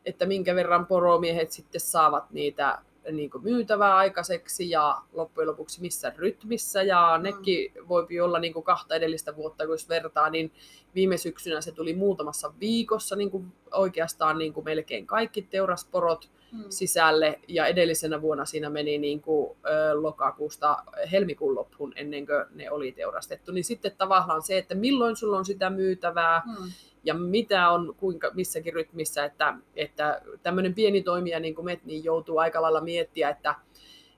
[0.05, 2.79] että minkä verran poromiehet sitten saavat niitä
[3.13, 6.83] niin kuin myytävää aikaiseksi ja loppujen lopuksi missä rytmissä.
[6.83, 7.23] Ja mm.
[7.23, 10.53] nekin voi olla niin kuin kahta edellistä vuotta, kun jos vertaa, niin
[10.95, 16.65] viime syksynä se tuli muutamassa viikossa niin kuin oikeastaan niin kuin melkein kaikki teurasporot mm.
[16.69, 17.41] sisälle.
[17.49, 22.93] Ja edellisenä vuonna siinä meni niin kuin, ö, lokakuusta helmikuun loppuun ennen kuin ne oli
[22.93, 23.53] teurastettu.
[23.53, 26.73] Niin sitten tavallaan se, että milloin sulla on sitä myytävää, mm
[27.05, 32.05] ja mitä on kuinka, missäkin rytmissä, että, että tämmöinen pieni toimija niin kuin me, niin
[32.05, 33.55] joutuu aika lailla miettiä, että,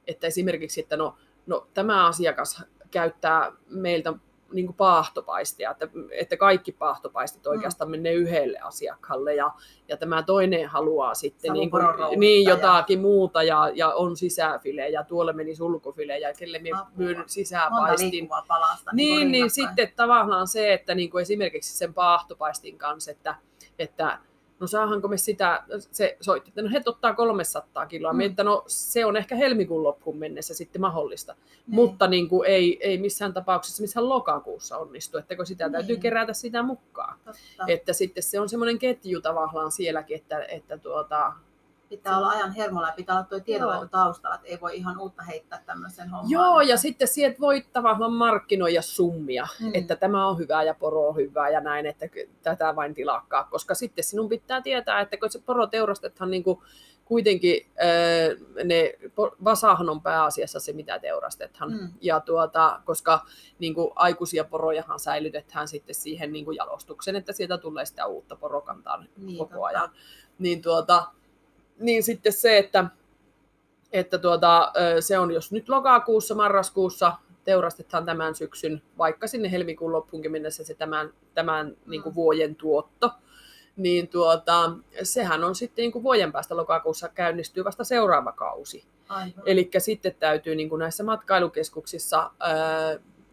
[0.06, 4.12] että esimerkiksi, että no, no tämä asiakas käyttää meiltä
[4.52, 7.90] niin kuin paahtopaistia, että, että kaikki paahtopaistit oikeastaan mm.
[7.90, 9.52] menee yhdelle asiakkaalle ja,
[9.88, 11.82] ja tämä toinen haluaa sitten niin, kuin,
[12.16, 13.02] niin jotakin ja...
[13.02, 18.28] muuta ja, ja on sisäfile ja tuolle meni sulkufile ja kelle me myyn sisäpaistin.
[18.48, 23.34] Palasta, niin, niin, niin sitten tavallaan se, että niin kuin esimerkiksi sen paahtopaistin kanssa, että,
[23.78, 24.18] että
[24.62, 28.20] no saahanko me sitä, se soitti, että no he ottaa 300 kiloa, mm.
[28.20, 31.74] että no se on ehkä helmikuun loppuun mennessä sitten mahdollista, niin.
[31.74, 35.72] mutta niin kuin ei, ei missään tapauksessa missään lokakuussa onnistu, että kun sitä niin.
[35.72, 37.18] täytyy kerätä sitä mukaan.
[37.24, 37.64] Totta.
[37.66, 41.32] Että sitten se on semmoinen ketju tavallaan sielläkin, että, että tuota,
[41.92, 45.22] pitää olla ajan hermolla ja pitää olla tuo tiedonlaito taustalla, että ei voi ihan uutta
[45.22, 46.30] heittää tämmöisen homman.
[46.30, 49.70] Joo, ja sitten sieltä voi tavallaan markkinoida summia, mm.
[49.74, 52.06] että tämä on hyvä ja poro on hyvä ja näin, että
[52.42, 56.58] tätä vain tilakkaa, koska sitten sinun pitää tietää, että kun se poro teurastethan niin kuin
[57.04, 57.66] kuitenkin
[58.64, 58.92] ne,
[59.44, 61.70] vasahan on pääasiassa se, mitä teurastethan.
[61.72, 61.92] Mm.
[62.00, 63.26] Ja tuota, koska
[63.58, 68.36] niin kuin, aikuisia porojahan säilytetään sitten siihen niin kuin jalostuksen, että sieltä tulee sitä uutta
[68.36, 69.90] porokantaa niin, koko ajan.
[70.38, 71.04] Niin tuota,
[71.82, 72.84] niin sitten se, että,
[73.92, 77.12] että tuota, se on jos nyt lokakuussa, marraskuussa
[77.44, 83.10] teurastetaan tämän syksyn, vaikka sinne helmikuun loppuunkin mennessä se tämän, tämän niin kuin vuoden tuotto,
[83.76, 88.84] niin tuota, sehän on sitten niin kuin vuoden päästä lokakuussa käynnistyy vasta seuraava kausi.
[89.46, 92.52] Eli sitten täytyy niin kuin näissä matkailukeskuksissa ää,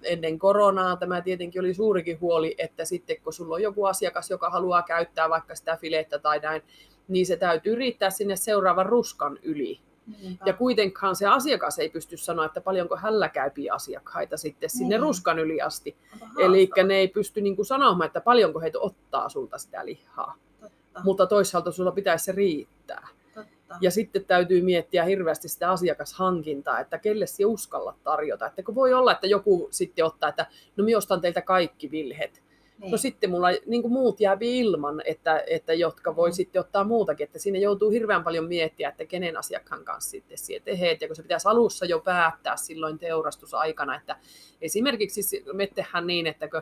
[0.04, 4.50] ennen koronaa tämä tietenkin oli suurikin huoli, että sitten kun sulla on joku asiakas, joka
[4.50, 6.62] haluaa käyttää vaikka sitä filettä tai näin,
[7.10, 9.80] niin se täytyy riittää sinne seuraavan ruskan yli.
[10.22, 10.46] Niinpä.
[10.46, 15.02] Ja kuitenkaan se asiakas ei pysty sanoa, että paljonko hällä käypi asiakkaita sitten sinne niin.
[15.02, 15.98] ruskan yli asti.
[16.38, 20.36] Eli ne ei pysty niin sanomaan, että paljonko heitä ottaa sulta sitä lihaa.
[20.60, 21.02] Totta.
[21.04, 23.08] Mutta toisaalta sulla pitäisi se riittää.
[23.34, 23.78] Totta.
[23.82, 28.48] Ja sitten täytyy miettiä hirveästi sitä asiakashankintaa, että kelle se uskalla tarjota.
[28.48, 30.46] Että kun voi olla, että joku sitten ottaa, että
[30.78, 32.44] no minä ostan teiltä kaikki vilhet.
[32.80, 32.92] No niin.
[32.92, 36.34] No sitten mulla niin kuin muut jää ilman, että, että jotka voi mm.
[36.34, 37.24] sitten ottaa muutakin.
[37.24, 41.02] Että siinä joutuu hirveän paljon miettiä, että kenen asiakkaan kanssa sitten siellä tehet.
[41.02, 44.18] Ja kun se pitäisi alussa jo päättää silloin teurastusaikana, että
[44.62, 46.62] esimerkiksi me tehdään niin, että kun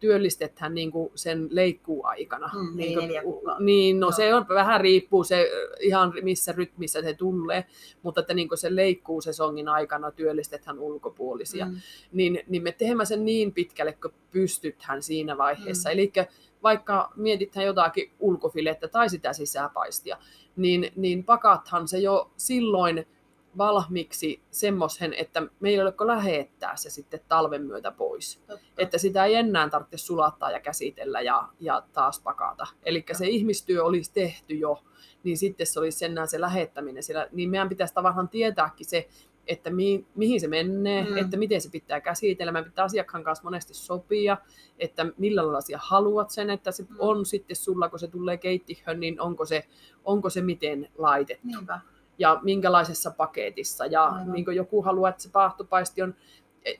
[0.00, 2.50] työllistetään niin kuin sen leikkuuaikana.
[2.54, 3.10] Mm, niin, niin,
[3.58, 4.12] niin, no Joo.
[4.12, 7.64] se on vähän riippuu se ihan missä rytmissä se tulee,
[8.02, 11.66] mutta että niin kuin se leikkuusesongin aikana työllistetään ulkopuolisia.
[11.66, 11.76] Mm.
[12.12, 15.88] Niin, niin me teemme sen niin pitkälle, kun pystytään siinä vaiheessa.
[15.88, 15.92] Mm.
[15.92, 16.12] Eli
[16.62, 20.18] vaikka mietitään jotakin ulkofilettä tai sitä sisäpaistia,
[20.56, 23.06] niin, niin pakathan se jo silloin
[23.58, 28.40] valmiiksi semmoisen, että meillä ei ole lähettää se sitten talven myötä pois.
[28.46, 28.66] Totta.
[28.78, 32.66] Että sitä ei enää tarvitse sulattaa ja käsitellä ja, ja taas pakata.
[32.82, 34.84] Eli se ihmistyö olisi tehty jo,
[35.22, 37.02] niin sitten se olisi enää se lähettäminen.
[37.02, 39.08] Sillä, niin meidän pitäisi tavallaan tietääkin se,
[39.46, 41.16] että mi, mihin se menee, mm.
[41.16, 42.52] että miten se pitää käsitellä.
[42.52, 44.36] Meidän pitää asiakkaan kanssa monesti sopia,
[44.78, 46.96] että millä lailla sinä haluat sen, että se mm.
[46.98, 49.64] on sitten sulla, kun se tulee keittiöön, niin onko se,
[50.04, 51.46] onko se miten laitettu.
[51.46, 51.80] Niinpä
[52.18, 53.86] ja minkälaisessa paketissa.
[53.86, 54.32] Ja Aivan.
[54.32, 56.14] niin kuin joku haluaa, että se paahtopaisti on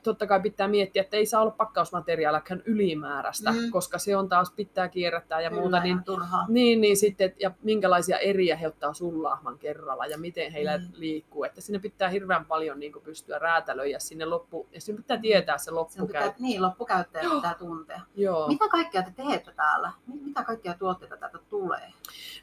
[0.03, 3.71] totta kai pitää miettiä, että ei saa olla pakkausmateriaalikään ylimääräistä, mm.
[3.71, 5.79] koska se on taas pitää kierrättää ja Kyllä, muuta.
[5.79, 6.03] Niin,
[6.47, 10.83] niin, niin sitten, ja minkälaisia eriä he ottaa sullahman kerralla ja miten heillä mm.
[10.93, 11.43] liikkuu.
[11.43, 15.71] Että sinne pitää hirveän paljon niin pystyä räätälöidä sinne loppu, ja sinne pitää tietää se
[15.71, 16.35] loppukäyttäjä.
[16.39, 18.01] Niin, loppukäyttäjä pitää tuntea.
[18.15, 18.47] Joo.
[18.47, 19.91] Mitä kaikkea te teette täällä?
[20.21, 21.93] Mitä kaikkia tuotteita täältä tulee?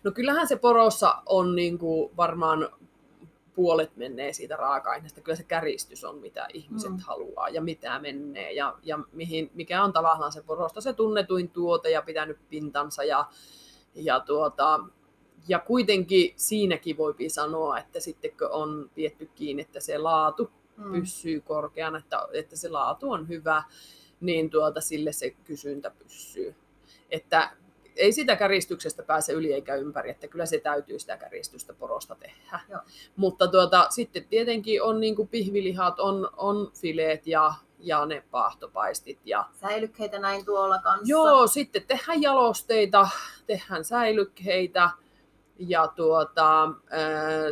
[0.04, 2.68] No kyllähän se porossa on niin kuin varmaan
[3.54, 5.20] puolet menee siitä raaka-aineesta.
[5.20, 6.98] Kyllä se käristys on, mitä ihmiset mm.
[6.98, 11.90] haluaa ja mitä menee ja, ja mihin, mikä on tavallaan se porosta se tunnetuin tuote
[11.90, 13.04] ja pitänyt pintansa.
[13.04, 13.26] Ja,
[13.94, 14.80] ja, tuota,
[15.48, 20.92] ja kuitenkin siinäkin voi sanoa, että sitten kun on vietty kiinni, että se laatu mm.
[20.92, 23.62] pysyy korkeana, että, että se laatu on hyvä,
[24.20, 26.54] niin tuota, sille se kysyntä pysyy.
[27.10, 27.50] Että
[27.96, 32.60] ei sitä käristyksestä pääse yli eikä ympäri, että kyllä se täytyy sitä käristystä porosta tehdä.
[32.70, 32.80] Joo.
[33.16, 39.18] Mutta tuota, sitten tietenkin on niin kuin pihvilihat, on, on fileet ja, ja ne paahtopaistit.
[39.24, 39.44] Ja...
[39.60, 41.06] Säilykkeitä näin tuolla kanssa.
[41.06, 43.08] Joo, sitten tehdään jalosteita,
[43.46, 44.90] tehdään säilykkeitä.
[45.58, 46.68] Ja tuota,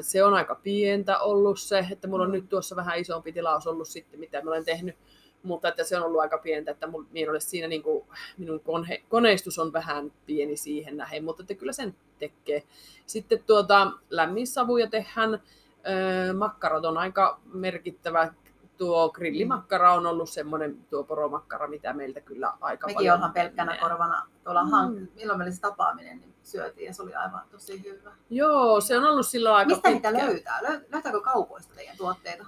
[0.01, 2.33] se on aika pientä ollut se, että mulla on mm.
[2.33, 4.97] nyt tuossa vähän isompi tilaus ollut sitten, mitä mä olen tehnyt
[5.43, 8.05] mutta että se on ollut aika pientä, että mun, minun siinä niin kuin,
[8.39, 12.63] minun kone, koneistus on vähän pieni siihen nähden, mutta että kyllä sen tekee.
[13.07, 15.43] Sitten tuota, lämminsavuja tehdään,
[15.89, 18.35] öö, makkarat on aika merkittävä.
[18.77, 23.15] Tuo grillimakkara on ollut semmoinen tuo poromakkara, mitä meiltä kyllä aika Mekin paljon...
[23.15, 24.71] ollaan pelkkänä korvana tuolla mm.
[24.71, 28.13] hank- milloin meillä se tapaaminen, niin syötiin ja se oli aivan tosi hyvä.
[28.31, 30.11] Joo, se on ollut silloin aika Mistä pitkä.
[30.11, 30.59] niitä löytää?
[30.63, 32.47] Löytääkö kaupoista teidän tuotteita?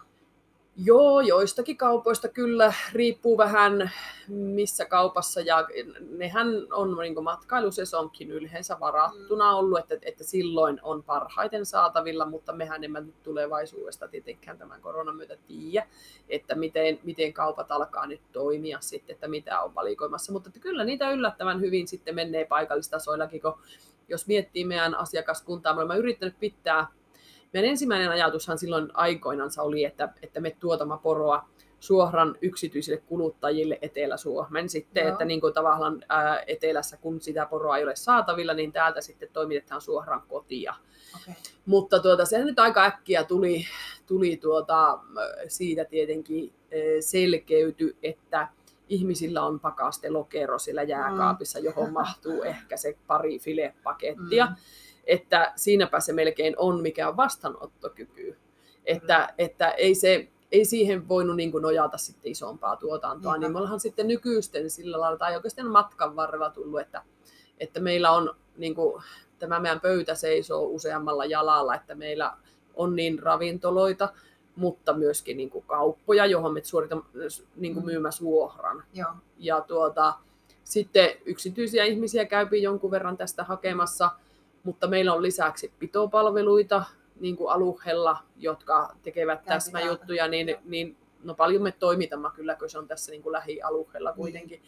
[0.76, 3.90] Joo, joistakin kaupoista kyllä, riippuu vähän
[4.28, 5.40] missä kaupassa.
[5.40, 5.68] Ja
[6.10, 9.58] nehän on niin matkailusesonkin yleensä varattuna mm.
[9.58, 15.16] ollut, että, että silloin on parhaiten saatavilla, mutta mehän emme nyt tulevaisuudesta tietenkään tämän koronan
[15.16, 15.86] myötä tiedä,
[16.28, 20.84] että miten, miten kaupat alkaa nyt toimia sitten, että mitä on valikoimassa, mutta että kyllä
[20.84, 23.58] niitä yllättävän hyvin sitten menee paikallistasoillakin, kun
[24.08, 26.86] jos miettii meidän asiakaskuntaa, me olemme yrittäneet pitää
[27.54, 31.48] meidän ensimmäinen ajatushan silloin aikoinansa oli, että, että me tuotama poroa
[31.80, 35.12] suoran yksityisille kuluttajille Etelä-Suomen sitten, Joo.
[35.12, 39.28] että niin kuin tavallaan ää, etelässä, kun sitä poroa ei ole saatavilla, niin täältä sitten
[39.32, 40.74] toimitetaan suoraan kotia.
[41.22, 41.34] Okay.
[41.66, 43.66] Mutta tuota, se nyt aika äkkiä tuli,
[44.06, 44.98] tuli tuota,
[45.48, 46.52] siitä tietenkin
[47.00, 48.48] selkeyty, että
[48.88, 51.64] ihmisillä on pakaste lokero siellä jääkaapissa, mm.
[51.64, 54.46] johon mahtuu ehkä se pari filepakettia.
[54.46, 54.56] Mm
[55.06, 58.36] että siinäpä se melkein on, mikä on vastaanottokyky.
[58.84, 59.34] Että, mm.
[59.38, 63.46] että ei, se, ei siihen voinut niin kuin nojata sitten isompaa tuotantoa, Niinpä.
[63.46, 67.02] niin me ollaan sitten nykyisten sillä lailla, tai oikeastaan matkan varrella tullut, että,
[67.60, 69.02] että meillä on niin kuin,
[69.38, 72.32] tämä meidän pöytä seisoo useammalla jalalla, että meillä
[72.74, 74.08] on niin ravintoloita
[74.56, 77.04] mutta myöskin niin kuin kauppoja, johon me suoritamme
[77.56, 77.90] niin kuin Mm.
[77.90, 78.84] myymässä vuohran.
[78.94, 79.10] Joo.
[79.38, 80.14] Ja tuota,
[80.64, 84.10] sitten yksityisiä ihmisiä käypi jonkun verran tästä hakemassa,
[84.64, 86.84] mutta meillä on lisäksi pitopalveluita
[87.20, 92.78] niin kuin alueella, jotka tekevät täsmäjuttuja, niin, niin no paljon me toimitamme kyllä, kun se
[92.78, 94.16] on tässä niin kuin lähialueella Niin.
[94.16, 94.62] kuitenkin.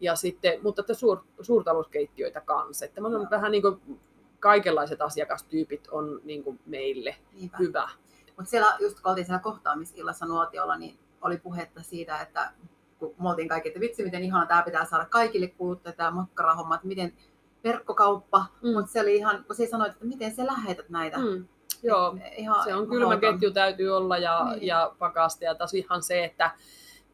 [0.00, 2.84] Ja sitten, mutta että suur, suurtalouskeittiöitä kanssa.
[2.84, 4.00] Että on vähän niin kuin
[4.40, 7.58] kaikenlaiset asiakastyypit on niin kuin meille Niinpä.
[7.58, 7.88] hyvä.
[8.36, 12.52] Mutta siellä, just kun oltiin siellä kohtaamisillassa Nuotiolla, niin oli puhetta siitä, että
[12.98, 16.74] kun me oltiin kaikki, että vitsi miten ihana tämä pitää saada kaikille kuluttaa tämä makkarahomma,
[16.74, 17.12] että miten
[17.64, 18.72] verkkokauppa, Mm.
[18.72, 21.18] mutta se oli ihan, kun se sanoi, että miten sä lähetät näitä.
[21.18, 21.44] Mm.
[21.82, 24.66] Joo, Et ihan se on kylmä ketju täytyy olla ja, Niin.
[24.66, 25.44] ja pakaste.
[25.44, 26.50] Ja taas ihan se, että,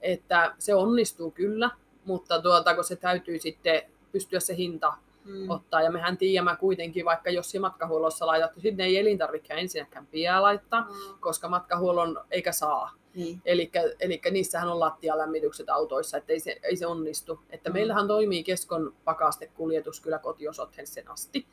[0.00, 1.70] että se onnistuu kyllä,
[2.04, 3.82] mutta tuota, kun se täytyy sitten
[4.12, 4.92] pystyä se hinta
[5.24, 5.50] Mm.
[5.50, 5.82] ottaa.
[5.82, 10.80] Ja mehän tiedämme kuitenkin, vaikka jos se matkahuollossa laitettu, sinne ei elintarvikkeja ensinnäkään pidä laittaa,
[10.80, 11.18] Mm.
[11.20, 12.90] koska matkahuollon eikä saa.
[13.18, 13.42] Niin.
[13.44, 17.40] Eli niissähän on lattialämmitykset autoissa, että ei se, ei se onnistu.
[17.50, 17.74] Että Mm.
[17.74, 21.46] meillähän toimii keskon pakastekuljetus kyllä kotiosoitteeseen asti.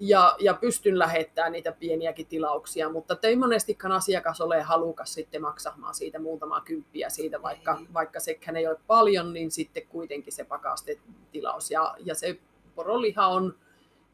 [0.00, 5.94] Ja, ja pystyn lähettämään niitä pieniäkin tilauksia, mutta ei monestikaan asiakas ole halukas sitten maksamaan
[5.94, 7.86] siitä muutamaa kymppiä siitä, vaikka, Ei.
[7.94, 11.70] vaikka sekään ei ole paljon, niin sitten kuitenkin se pakastetilaus.
[11.70, 12.38] Ja, ja se
[12.74, 13.54] poroliha on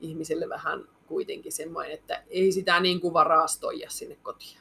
[0.00, 4.58] ihmiselle vähän kuitenkin semmoinen, että ei sitä niin kuin varastoida sinne kotiin.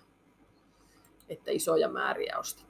[1.30, 2.66] Että isoja määriä ostat.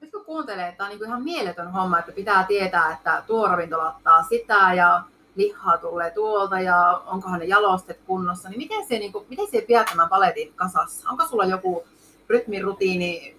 [0.00, 3.48] Nyt kun kuuntelee, että tämä on niinku ihan mieletön homma, että pitää tietää, että tuo
[3.48, 5.02] ravintola ottaa sitä ja
[5.36, 9.86] lihaa tulee tuolta ja onkohan ne jalostet kunnossa, niin miten se, niinku, miten se pidät
[9.86, 11.10] tämän paletin kasassa?
[11.10, 11.84] Onko sulla joku
[12.28, 13.36] rytmirutiini,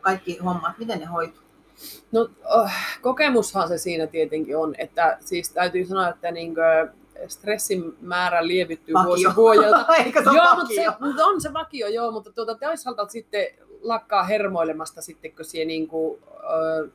[0.00, 1.42] kaikki hommat, miten ne hoituu?
[2.12, 2.70] No oh,
[3.02, 6.88] kokemushan se siinä tietenkin on, että siis täytyy sanoa, että niinkö
[7.28, 9.86] stressin määrä lievittyy vuosi vuodelta.
[10.04, 13.46] Eikö se ole joo, mutta, se, mutta on se vakio, joo, mutta tuota, toisaalta sitten
[13.82, 16.18] lakkaa hermoilemasta sitten, kun siihen niinku,
[16.82, 16.88] ö,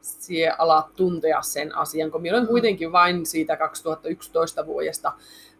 [0.00, 2.48] siihen alat tuntea sen asian, kun minä olen Mm.
[2.48, 5.12] kuitenkin vain siitä 2011 vuodesta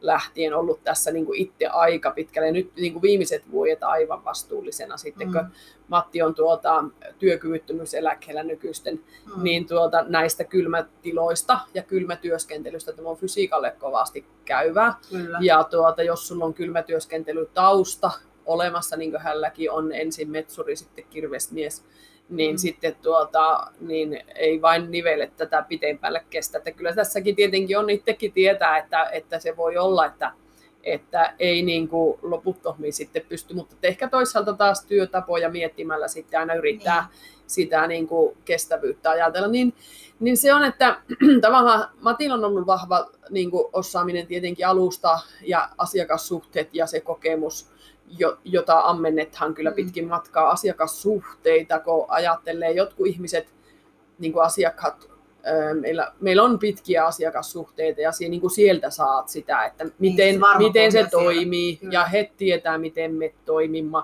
[0.07, 2.53] lähtien ollut tässä niin kuin itse aika pitkälle.
[2.53, 5.51] Nyt niin kuin viimeiset vuodet aivan vastuullisena sitten, kun Mm.
[5.89, 6.85] Matti on tuota,
[7.19, 9.01] työkyvyttömyyseläkkeellä nykyisten,
[9.37, 9.43] Mm.
[9.43, 14.95] niin tuota, näistä kylmätiloista ja kylmätyöskentelystä tämä on fysiikalle kovasti käyvää.
[15.11, 15.39] Kyllä.
[15.41, 18.11] Ja tuota, jos sulla on kylmätyöskentelytausta
[18.47, 21.85] olemassa, niin kuin hänelläkin on ensin metsuri, sitten kirvesmies,
[22.29, 22.55] niin Mm.
[22.55, 22.59] mm.
[22.59, 26.59] sitten tuota, niin ei vain nivele tätä pitempälle kestä.
[26.59, 30.33] Että kyllä tässäkin tietenkin on itsekin tietää, että, että se voi olla, että,
[30.83, 36.55] että ei niin kuin loputtomiin sitten pysty, mutta ehkä toisaalta taas työtapoja miettimällä sitten aina
[36.55, 37.41] yrittää Niin.
[37.47, 39.75] sitä niin kuin kestävyyttä ajatella, niin,
[40.21, 41.01] niin se on, että
[41.41, 47.74] tavallaan Matilla on ollut vahva niin kuin osaaminen tietenkin alusta ja asiakassuhteet ja se kokemus,
[48.19, 49.77] jo, jota ammennetaan kyllä Mm.
[49.77, 53.55] pitkin matkaa, asiakassuhteita, kun ajattelee jotkut ihmiset,
[54.19, 55.11] niin kuin asiakkaat,
[55.81, 60.41] meillä, meillä on pitkiä asiakassuhteita ja siinä, niin kuin sieltä saat sitä, että miten, se
[60.41, 61.25] varma miten se pohja siellä.
[61.35, 61.93] toimii Kyllä.
[61.93, 63.99] ja he tietää, miten me toimimme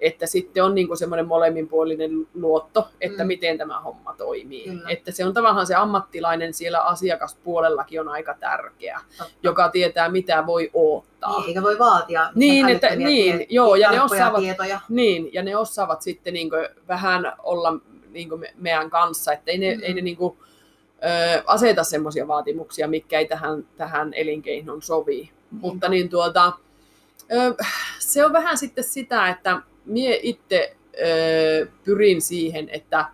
[0.00, 3.24] että sitten on niin kuin semmoinen molemminpuolinen luotto, että Mm.
[3.24, 3.26] mm.
[3.26, 4.64] miten tämä homma toimii.
[4.64, 4.88] Kyllä.
[4.90, 9.32] Että se on tavallaan se ammattilainen siellä asiakaspuolellakin on aika tärkeä, Totta.
[9.42, 11.38] joka tietää mitä voi odottaa.
[11.38, 14.80] Niin, eikä voi vaatia Niin, että- niin, tie- joo, ja ne osaavat- tietoja.
[14.88, 17.72] Niin, ja ne osaavat sitten niin kuin vähän olla
[18.10, 19.80] niin kuin me- meidän kanssa, että ei ne, Mm.
[19.82, 20.36] ei ne niin kuin,
[21.04, 25.30] ö, aseta semmoisia vaatimuksia, mitkä ei tähän, tähän elinkeinoon sovi.
[25.50, 26.52] Mutta niin tuota,
[27.32, 27.54] ö,
[27.98, 33.06] se on vähän sitten sitä, että mie itse ö, pyrin siihen, että,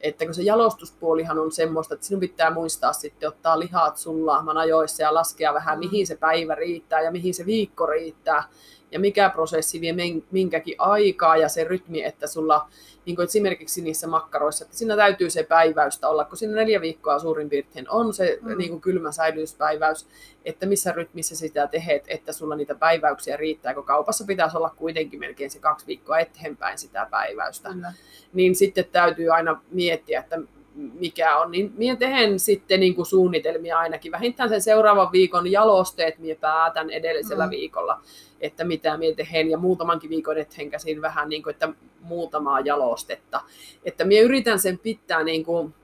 [0.00, 5.02] että kun se jalostuspuolihan on semmoista, että sinun pitää muistaa sitten ottaa lihat sullaamaan ajoissa
[5.02, 5.84] ja laskea vähän, Mm.
[5.84, 8.44] mihin se päivä riittää ja mihin se viikko riittää
[8.90, 12.68] ja mikä prosessi vie min- minkäkin aikaa ja se rytmi, että sulla
[13.06, 17.18] niin kuin esimerkiksi niissä makkaroissa, että siinä täytyy se päiväystä olla, kun siinä neljä viikkoa
[17.18, 18.50] suurin piirtein on se Mm.
[18.50, 18.58] mm.
[18.58, 20.06] niin kuin kylmä säilyspäiväys,
[20.44, 25.20] että missä rytmissä sitä tehet, että sulla niitä päiväyksiä riittää, kun kaupassa pitäisi olla kuitenkin
[25.20, 27.92] melkein se kaksi viikkoa eteenpäin sitä päiväystä Kyllä.
[28.32, 30.38] niin sitten täytyy aina miettiä, että
[30.74, 31.50] mikä on.
[31.50, 34.12] Niin minä tehen sitten niin kuin suunnitelmia ainakin.
[34.12, 37.48] Vähintään sen seuraavan viikon jalosteet minä päätän edellisellä Mm.
[37.48, 37.50] mm.
[37.50, 38.00] viikolla,
[38.40, 39.50] että mitä minä tehen.
[39.50, 41.68] Ja muutamankin viikon etehen käsin vähän niin kuin, että
[42.00, 43.40] muutamaa jalostetta.
[43.84, 45.74] Että minä yritän sen pitää niin kuin,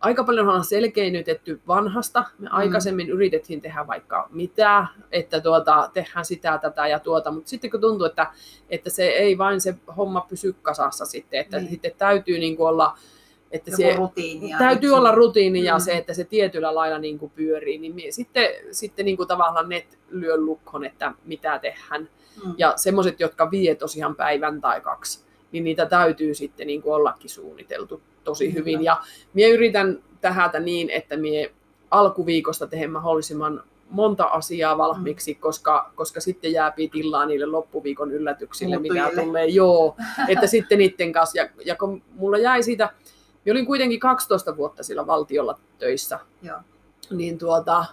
[0.00, 2.24] aika paljon on selkeinytetty vanhasta.
[2.38, 2.54] Me Mm.
[2.56, 7.80] aikaisemmin yritettiin tehdä vaikka mitä, että tuota, tehdään sitä, tätä ja tuota, mutta sitten kun
[7.80, 8.26] tuntuu, että,
[8.70, 11.70] että se ei vain se homma pysy kasassa sitten, että niin.
[11.70, 12.98] sitten täytyy niin kuin olla
[13.54, 15.80] että Joku se, täytyy olla rutiini ja Mm.
[15.80, 19.68] se, että se tietyllä lailla niin kuin pyörii, niin mie sitten, sitten niin kuin tavallaan
[19.68, 22.08] ne lyö lukkon, että mitä tehdään.
[22.44, 22.54] Mm.
[22.58, 27.30] Ja semmoiset, jotka vie tosiaan päivän tai kaksi, niin niitä täytyy sitten niin kuin ollakin
[27.30, 28.58] suunniteltu tosi Kyllä.
[28.58, 28.84] hyvin.
[28.84, 28.96] Ja
[29.34, 31.48] minä yritän tähätä niin, että minä
[31.90, 39.10] alkuviikosta teen mahdollisimman monta asiaa valmiiksi, koska, koska sitten jää tilaa niille loppuviikon yllätyksille, mitä
[39.24, 39.46] tulee.
[39.46, 39.96] Joo,
[40.28, 41.38] että sitten niiden kanssa.
[41.38, 42.90] Ja, ja kun mulla jäi siitä,
[43.44, 46.58] minä olin kuitenkin 12 vuotta sillä valtiolla töissä, Joo.
[47.10, 47.84] niin tuota,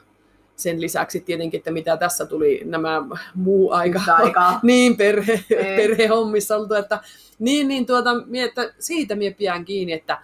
[0.55, 3.01] sen lisäksi tietenkin, että mitä tässä tuli nämä
[3.35, 4.59] muu aika, aikaa.
[4.63, 5.75] niin perhe, Ei.
[5.75, 6.99] perhehommissa oltu, että,
[7.39, 10.21] niin, niin tuota, mie, että siitä mie pidän kiinni, että,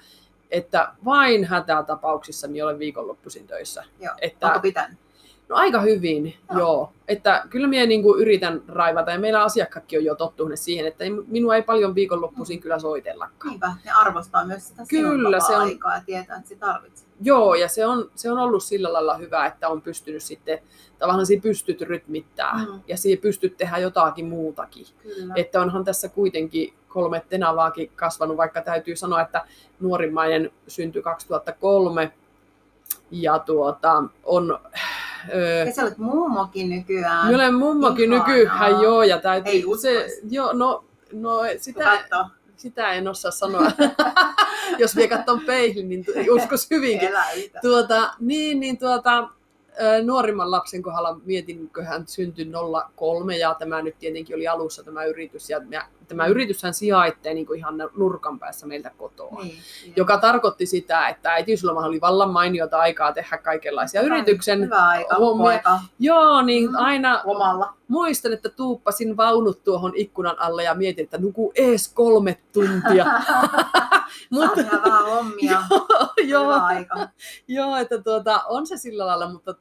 [0.51, 3.83] että vain hätätapauksissa minä olen viikonloppuisin töissä.
[3.99, 4.15] Joo.
[4.21, 4.97] Että, Onko pitänyt?
[5.49, 6.59] No aika hyvin, Joo.
[6.59, 6.91] joo.
[7.07, 11.03] Että kyllä minä niin kuin yritän raivata, ja meillä asiakkaatkin on jo tottuneet siihen, että
[11.03, 13.49] ei- minua ei paljon viikonloppuisin kyllä soitellakaan.
[13.49, 17.07] Niinpä, ne arvostaa myös sitä Kyllä, se on- aikaa ja tietää, että se tarvitsee.
[17.21, 20.59] Joo, ja se on, se on ollut sillä lailla hyvä, että on pystynyt sitten,
[20.99, 22.71] tavallaan siinä pystyt rytmittää, Mm.
[22.73, 22.79] mm.
[22.87, 24.85] ja siihen pystyt tehdä jotakin muutakin.
[25.03, 25.33] Kyllä.
[25.37, 29.45] Että onhan tässä kuitenkin kolme tenavaakin kasvanut, vaikka täytyy sanoa, että
[29.79, 32.11] nuorimmainen syntyi 2003
[33.11, 34.59] ja tuota, on...
[35.33, 37.25] Öö, ja sä olet mummokin nykyään.
[37.27, 39.51] minä olen mummokin nykyään, joo, ja täytyy...
[39.53, 42.25] Ei se, joo, no, no sitä, katsoo,
[42.57, 43.71] sitä en osaa sanoa.
[44.79, 47.09] Jos vielä katson peilin, niin uskos hyvinkin.
[47.61, 49.29] Tuota, niin, niin tuota,
[50.03, 52.51] nuorimman lapsen kohdalla mietin, kun hän syntyi
[52.95, 55.49] 03 ja tämä nyt tietenkin oli alussa tämä yritys.
[55.49, 59.43] Ja mä- tämä yrityshän sijaittee niin kuin ihan nurkan päässä meiltä kotoa.
[59.43, 59.55] Niin,
[59.95, 65.61] Joka tarkoitti sitä, että äitiyslomahan oli vallan mainiota aikaa tehdä kaikenlaisia yrityksen Hyvä aika, hommia.
[65.99, 66.75] Joo, niin Mm.
[66.75, 67.73] aina lomalla.
[67.87, 73.05] muistan, että tuuppasin vaunut tuohon ikkunan alle ja mietin, että nuku ees kolme tuntia.
[74.29, 74.61] Mutta...
[74.85, 75.63] vähän hommia.
[76.27, 77.09] joo, aika.
[77.47, 79.55] Joo, että tuota, on se sillä lailla, mutta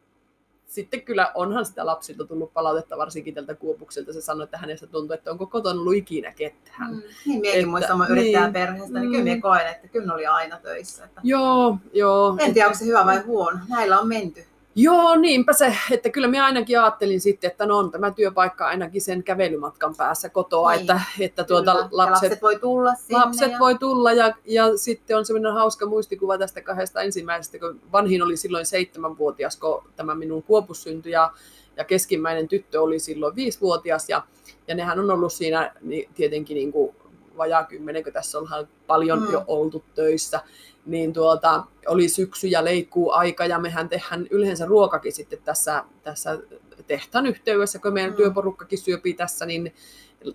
[0.66, 4.12] sitten kyllä onhan sitä lapsilta tullut palautetta, varsinkin tältä Kuopukselta.
[4.12, 6.90] Se sanoi, että hänestä tuntuu, että onko kotona ollut ikinä ketään.
[6.90, 6.96] Mm.
[6.96, 7.02] Mm.
[7.26, 8.52] Niin mietin Että- muistan mun yrittäjän niin.
[8.52, 9.10] perheestä, niin Mm.
[9.10, 11.04] kyllä minä koen, että kyllä oli aina töissä.
[11.04, 11.20] Että...
[11.24, 12.36] Joo, joo.
[12.40, 13.58] En tiedä, onko se hyvä vai huono.
[13.68, 14.44] Näillä on menty.
[14.78, 19.00] Joo, niinpä se, että kyllä minä ainakin ajattelin sitten, että no on tämä työpaikka ainakin
[19.00, 20.80] sen kävelymatkan päässä kotoa, Niin.
[20.80, 21.84] että, että tuota Kyllä.
[21.84, 23.18] Ja lapset, lapset voi tulla sinne.
[23.18, 23.58] lapset ja...
[23.58, 28.36] voi tulla ja, ja sitten on semmoinen hauska muistikuva tästä kahdesta ensimmäisestä, kun vanhin oli
[28.36, 31.32] silloin seitsemänvuotias, kun tämä minun kuopus syntyi ja,
[31.76, 34.22] ja keskimmäinen tyttö oli silloin viisivuotias ja,
[34.68, 36.96] ja nehän on ollut siinä niin, tietenkin niin kuin
[37.36, 39.32] vajaa kymmenen, kun tässä ollaan paljon Mm.
[39.32, 40.40] jo oltu töissä,
[40.86, 46.38] niin tuota, oli syksy ja leikkuu aika ja mehän tehdään yleensä ruokakin sitten tässä, tässä
[46.86, 48.16] tehtaan yhteydessä, kun meidän Mm.
[48.16, 49.74] työporukkakin syöpii tässä, niin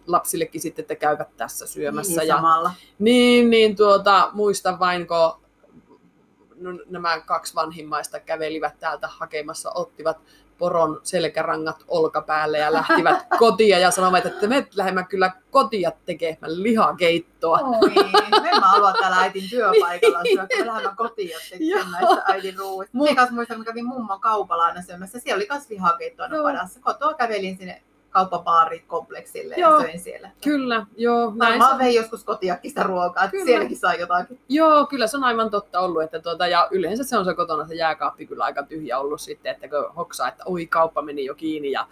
[0.08, 2.22] lapsillekin sitten, että käyvät tässä syömässä.
[2.22, 2.72] Niin, ja, samalla.
[3.00, 5.42] niin, niin tuota, muistan vain, kun
[6.56, 10.18] no, nämä kaksi vanhimmaista kävelivät täältä hakemassa, ottivat
[10.62, 17.58] poron selkärangat olkapäälle ja lähtivät kotia ja sanoivat, että me lähdemme kyllä kotia tekemään lihakeittoa.
[17.58, 17.92] Oi,
[18.54, 20.96] en mä halua täällä äitin työpaikalla syödä, kun me lähdemme
[21.32, 21.40] Joo.
[21.50, 22.98] tekemään näistä äitin ruuista.
[22.98, 25.20] Minä kanssa muistan, kun kävin mummon kaupalla aina syömässä.
[25.20, 26.44] Siellä oli myös lihakeitto aina Joo.
[26.44, 26.80] padassa.
[26.80, 27.82] Kotoa kävelin sinne
[28.12, 29.82] kauppapaarikompleksille ja Joo.
[29.82, 30.30] söin siellä.
[30.44, 31.34] Kyllä, joo.
[31.40, 33.46] Varmaan vein joskus kotiakin sitä ruokaa, että Kyllä.
[33.46, 34.40] sielläkin saa jotakin.
[34.50, 36.04] joo, kyllä se on aivan totta ollut.
[36.04, 39.52] Että tuota, ja yleensä se on se kotona se jääkaappi kyllä aika tyhjä ollut sitten,
[39.52, 41.88] että kun hoksaa, että oi kauppa meni jo kiinni ja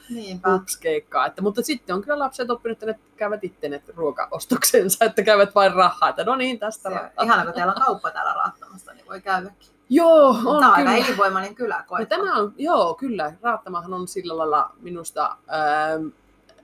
[0.56, 1.26] ups keikkaa.
[1.26, 5.56] Että, mutta sitten on kyllä lapset oppinut, että ne käyvät itse ne ruokaostoksensa, että käyvät
[5.56, 6.10] vain rahaa.
[6.10, 9.79] Että no niin, tästä ihana, kun teillä on kauppa täällä raattamassa, niin voi käydäkin.
[9.90, 10.98] Joo, on Tämä on aika kyllä.
[11.06, 13.34] elinvoimainen kylä, No, tämä on, joo, kyllä.
[13.42, 16.08] Raattamahan on sillä lailla minusta ähm,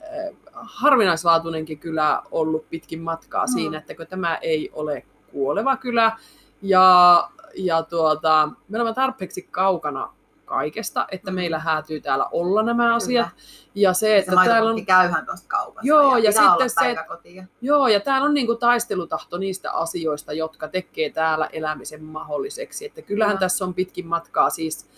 [0.01, 3.51] äh, harvinaislaatuinenkin kylä ollut pitkin matkaa mm.
[3.53, 6.17] siinä, että kun tämä ei ole kuoleva kylä
[6.61, 10.13] ja, ja tuota, me olemme tarpeeksi kaukana
[10.45, 11.35] kaikesta, että Mm.
[11.35, 13.29] meillä häätyy täällä olla nämä asiat.
[13.29, 13.41] Kyllä.
[13.75, 15.87] Ja se, Se että täällä on, käyhän tuosta kaupasta.
[15.87, 17.45] Joo, ja, ja sitten se-.
[17.61, 22.85] Joo, ja täällä on niinku taistelutahto niistä asioista, jotka tekee täällä elämisen mahdolliseksi.
[22.85, 23.39] Että kyllähän Joo.
[23.39, 24.89] tässä on pitkin matkaa siis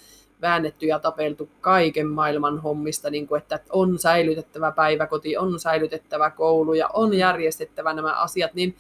[0.42, 6.74] väännetty ja tapeltu kaiken maailman hommista, niin kuin, että on säilytettävä päiväkoti, on säilytettävä koulu
[6.74, 8.76] ja on järjestettävä nämä asiat, niin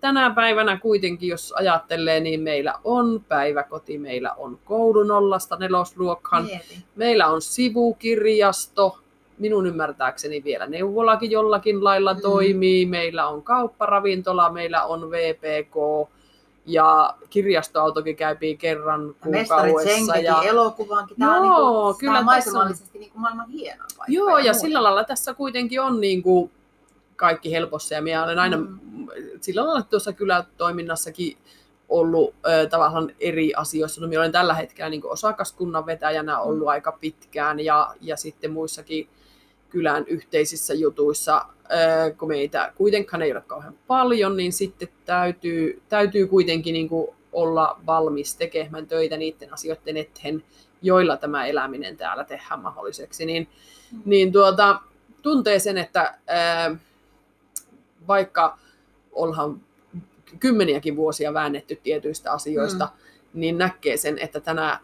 [0.00, 6.48] tänä päivänä kuitenkin, jos ajattelee, niin meillä on päiväkoti, meillä on koulu nollasta nelosluokkaan.
[6.96, 8.98] Meillä on sivukirjasto,
[9.38, 12.20] minun ymmärtääkseni vielä neuvolakin jollakin lailla Mm.
[12.20, 12.86] toimii.
[12.86, 15.74] Meillä on kaupparavintola, meillä on VPK
[16.66, 20.16] ja kirjastoautokin käypii kerran kuukaudessa.
[20.16, 20.34] Ja...
[20.34, 21.16] teki elokuvankin.
[21.18, 23.90] Tämä on, Joo, niin kuin, kyllä tämä on tässä on- maisemallisesti niin kuin maailman hienoin
[23.98, 24.12] paikka.
[24.12, 24.58] Joo, ja muuta.
[24.58, 26.50] sillä lailla tässä kuitenkin on niin kuin
[27.20, 27.94] kaikki helpossa.
[27.94, 29.06] Ja minä olen aina Mm.
[29.40, 31.36] sillä lailla tuossa kylätoiminnassakin
[31.88, 34.00] ollut ö, tavallaan eri asioissa.
[34.00, 36.68] No, minä olen tällä hetkellä niin osakaskunnan vetäjänä ollut mm.
[36.68, 39.08] aika pitkään ja, ja sitten muissakin
[39.68, 46.26] kylän yhteisissä jutuissa, ö, kun meitä kuitenkaan ei ole kauhean paljon, niin sitten täytyy, täytyy
[46.26, 50.44] kuitenkin niin kuin olla valmis tekemään töitä niiden asioiden eteen,
[50.82, 53.26] joilla tämä eläminen täällä tehdään mahdolliseksi.
[53.26, 53.48] Niin,
[53.92, 54.02] mm.
[54.04, 54.80] niin tuota,
[55.22, 56.76] tuntee sen, että ää,
[58.10, 58.58] vaikka
[59.12, 59.60] ollaan
[60.40, 63.40] kymmeniäkin vuosia väännetty tietyistä asioista, mm.
[63.40, 64.80] niin näkee sen, että tänä,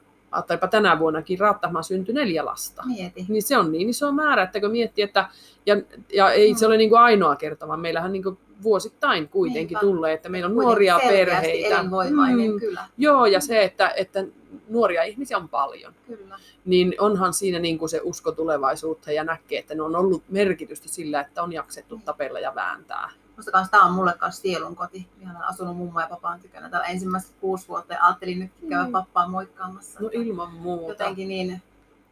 [0.47, 2.83] taipa tänä vuonnakin Raattamaan syntyi neljä lasta.
[2.87, 3.25] Mieti.
[3.29, 5.29] Niin se on niin iso määrä, että kun miettii, että
[5.67, 5.77] ja,
[6.13, 6.57] ja ei mm.
[6.57, 9.81] se ole niin kuin ainoa kerta, vaan meillähän niin kuin vuosittain kuitenkin Niinpä.
[9.81, 11.83] tulee, että meillä on nuoria perheitä.
[11.83, 12.85] Mm, kyllä.
[12.99, 14.25] Joo, ja se, että, että
[14.69, 15.95] nuoria ihmisiä on paljon.
[16.07, 16.39] Kyllä.
[16.65, 20.89] Niin onhan siinä niin kuin se usko tulevaisuutta ja näkee, että ne on ollut merkitystä
[20.89, 23.11] sillä, että on jaksettu tapella ja vääntää.
[23.37, 25.09] Musta kanssa tämä on mulle kanssa sielun koti.
[25.21, 28.93] Ihan asunut mummo ja papaan tykönä täällä ensimmäiset kuusi vuotta ja ajattelin nyt käydä mm.
[28.93, 30.01] pappaa moikkaamassa.
[30.01, 30.93] No ilman muuta.
[30.93, 31.63] Jotenkin niin,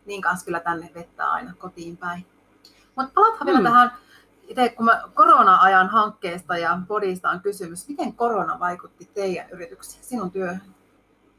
[0.06, 2.26] niin kanssa kyllä tänne vettää aina kotiin päin.
[2.96, 3.52] Mutta palathan mm.
[3.52, 3.92] vielä tähän,
[4.48, 10.30] itse kun mä korona-ajan hankkeesta ja bodista on kysymys, miten korona vaikutti teidän yrityksiin, sinun
[10.30, 10.74] työhön?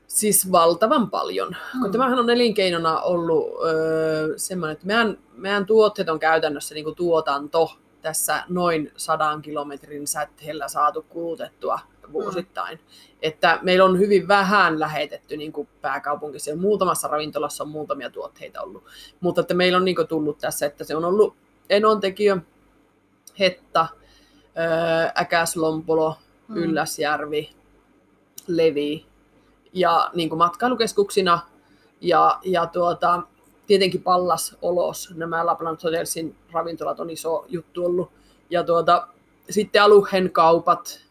[0.07, 1.55] Siis valtavan paljon.
[1.73, 1.81] Mm.
[1.81, 6.95] Kun tämähän on elinkeinona ollut öö, semmoinen, että meidän, meidän tuotteet on käytännössä niin kuin
[6.95, 11.79] tuotanto tässä noin sadan kilometrin säteellä saatu kulutettua
[12.11, 12.77] vuosittain.
[12.77, 13.15] Mm.
[13.21, 18.61] Että meillä on hyvin vähän lähetetty niin kuin pääkaupunkissa ja muutamassa ravintolassa on muutamia tuotteita
[18.61, 18.83] ollut.
[19.19, 21.35] Mutta että meillä on niin kuin tullut tässä, että se on ollut
[21.69, 22.37] Enontekijö,
[23.39, 23.87] Hetta,
[25.21, 26.15] Äkäslompolo,
[26.47, 26.55] mm.
[26.55, 27.49] Ylläsjärvi,
[28.47, 29.05] Levi
[29.75, 31.39] ja niin kuin matkailukeskuksina
[32.01, 33.21] ja, ja tuota,
[33.67, 38.11] tietenkin Pallas, Olos, nämä Lapland Hotelsin ravintolat on iso juttu ollut.
[38.49, 39.07] Ja tuota,
[39.49, 41.01] sitten aluhen kaupat,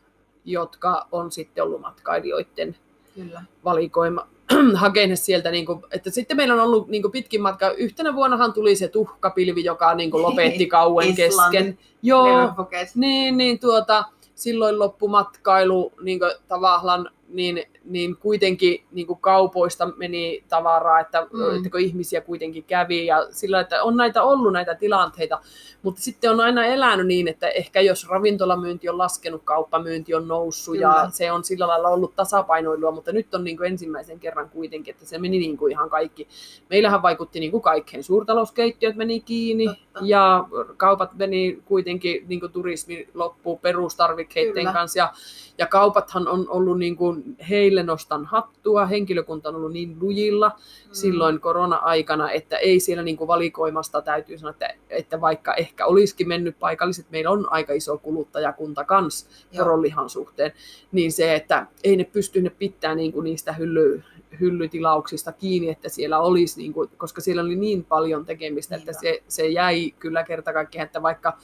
[0.44, 2.76] jotka on sitten ollut matkailijoiden
[3.14, 3.42] Kyllä.
[3.64, 4.26] valikoima,
[4.74, 7.70] hakee sieltä, niin kuin, että sitten meillä on ollut niin kuin pitkin matka.
[7.70, 11.78] Yhtenä vuonnahan tuli se tuhkapilvi, joka niin kuin lopetti kauan kesken.
[12.02, 12.54] Joo,
[12.94, 14.04] niin, niin tuota,
[14.34, 21.56] silloin loppumatkailu niin kuin, tavallaan niin, niin kuitenkin niin kuin kaupoista meni tavaraa, että, mm.
[21.56, 25.40] että kun ihmisiä kuitenkin kävi ja sillä, että on näitä ollut näitä tilanteita,
[25.82, 30.74] mutta sitten on aina elänyt niin, että ehkä jos ravintolamyynti on laskenut, kauppamyynti on noussut
[30.74, 30.86] Kyllä.
[30.86, 34.94] ja se on sillä lailla ollut tasapainoilua, mutta nyt on niin kuin ensimmäisen kerran kuitenkin,
[34.94, 36.28] että se meni niin kuin ihan kaikki.
[36.70, 38.02] Meillähän vaikutti niin kuin kaikkeen.
[38.02, 39.66] Suurtalouskeittiöt meni kiinni.
[40.00, 44.98] Ja kaupat meni kuitenkin, niin kuin turismi loppuu perustarvikkeiden kanssa.
[44.98, 45.12] Ja,
[45.58, 50.88] ja kaupathan on ollut niin kuin, heille nostan hattua, henkilökunta on ollut niin lujilla mm.
[50.92, 56.28] silloin korona-aikana, että ei siellä niin kuin valikoimasta täytyy sanoa, että, että vaikka ehkä olisikin
[56.28, 60.52] mennyt paikalliset, meillä on aika iso kuluttajakunta kans poronlihan suhteen,
[60.92, 64.02] niin se, että ei ne pysty ne pitää niin kuin niistä hylly,
[64.40, 68.90] hyllytilauksista kiinni, että siellä olisi, niin kuin, koska siellä oli niin paljon tekemistä, Niinpä.
[68.90, 71.38] että se, se jäi kyllä kerta kaikkiaan, että vaikka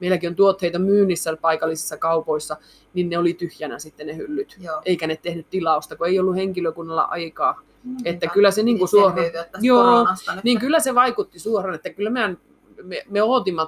[0.00, 2.56] meilläkin on tuotteita myynnissä paikallisissa kaupoissa,
[2.94, 4.82] niin ne oli tyhjänä sitten ne hyllyt, Joo.
[4.84, 7.60] eikä ne tehnyt tilausta, kun ei ollut henkilökunnalla aikaa.
[7.84, 9.26] Mm, että kyllä se niin kuin suoraan,
[9.60, 10.06] joo,
[10.42, 12.38] niin kyllä se vaikutti suoraan, että kyllä meidän,
[12.82, 13.62] me, me odotimme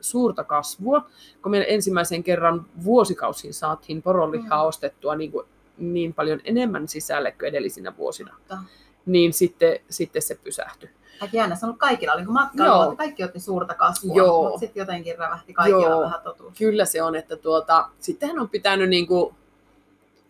[0.00, 1.06] suurta kasvua,
[1.42, 4.68] kun me ensimmäisen kerran vuosikausiin saatiin poronlihaa mm.
[4.68, 5.46] ostettua niin, kuin
[5.78, 8.58] niin paljon enemmän sisälle kuin edellisinä vuosina, Totta.
[9.06, 10.90] niin sitten, sitten se pysähtyi.
[11.20, 14.42] Aika jännä, sanonut kaikilla oli matkailu, että kaikki otti suurta kasvua, Joo.
[14.42, 16.00] mutta sitten jotenkin rävähti kaikilla Joo.
[16.00, 16.58] vähän totuus.
[16.58, 19.34] Kyllä se on, että tuota, sittenhän on pitänyt niin kuin,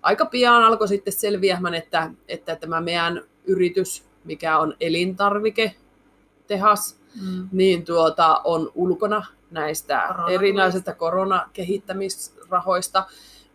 [0.03, 7.49] aika pian alkoi sitten selviämään, että, että tämä meidän yritys, mikä on elintarviketehas, mm.
[7.53, 13.05] niin tuota, on ulkona näistä erinäisistä koronakehittämisrahoista,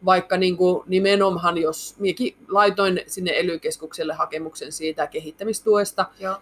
[0.05, 3.59] vaikka niin kuin nimenomaan, jos minäkin laitoin sinne ely
[4.13, 6.37] hakemuksen siitä kehittämistuesta, Joo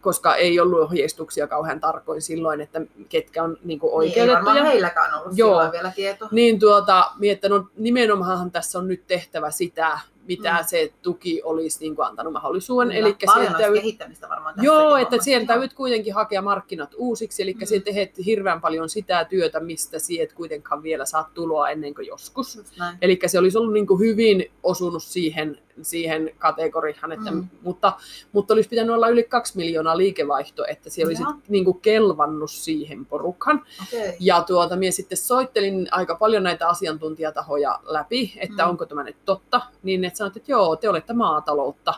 [0.00, 4.54] koska ei ollut ohjeistuksia kauhean tarkoin silloin, että ketkä on niin kuin oikeutettuja.
[4.54, 5.72] Niin, ei heilläkään ollut Joo.
[5.72, 6.28] vielä tieto.
[6.30, 10.66] Niin tuota, että no, nimenomaan tässä on nyt tehtävä sitä, mitä mm.
[10.66, 12.88] se tuki olisi niin kuin antanut mahdollisuuden.
[12.88, 17.42] Kyllä, Eli paljon sieltä, kehittämistä varmaan tässä Joo, että sieltä täytyy kuitenkin hakea markkinat uusiksi,
[17.42, 17.66] eli mm.
[17.66, 22.60] sieltä teet hirveän paljon sitä työtä, mistä sieltä kuitenkaan vielä saat tuloa ennen kuin joskus.
[23.02, 27.48] Eli se olisi ollut niin kuin hyvin osunut siihen, siihen kategoriaan, että, mm.
[27.62, 27.92] mutta,
[28.32, 33.06] mutta olisi pitänyt olla yli kaksi miljoonaa liikevaihto, että se olisi niin kuin kelvannut siihen
[33.06, 33.64] porukkaan.
[33.82, 34.12] Okay.
[34.20, 38.70] Ja tuota, minä sitten soittelin aika paljon näitä asiantuntijatahoja läpi, että mm.
[38.70, 41.94] onko tämä nyt totta, niin että sanoit, että joo, te olette maataloutta,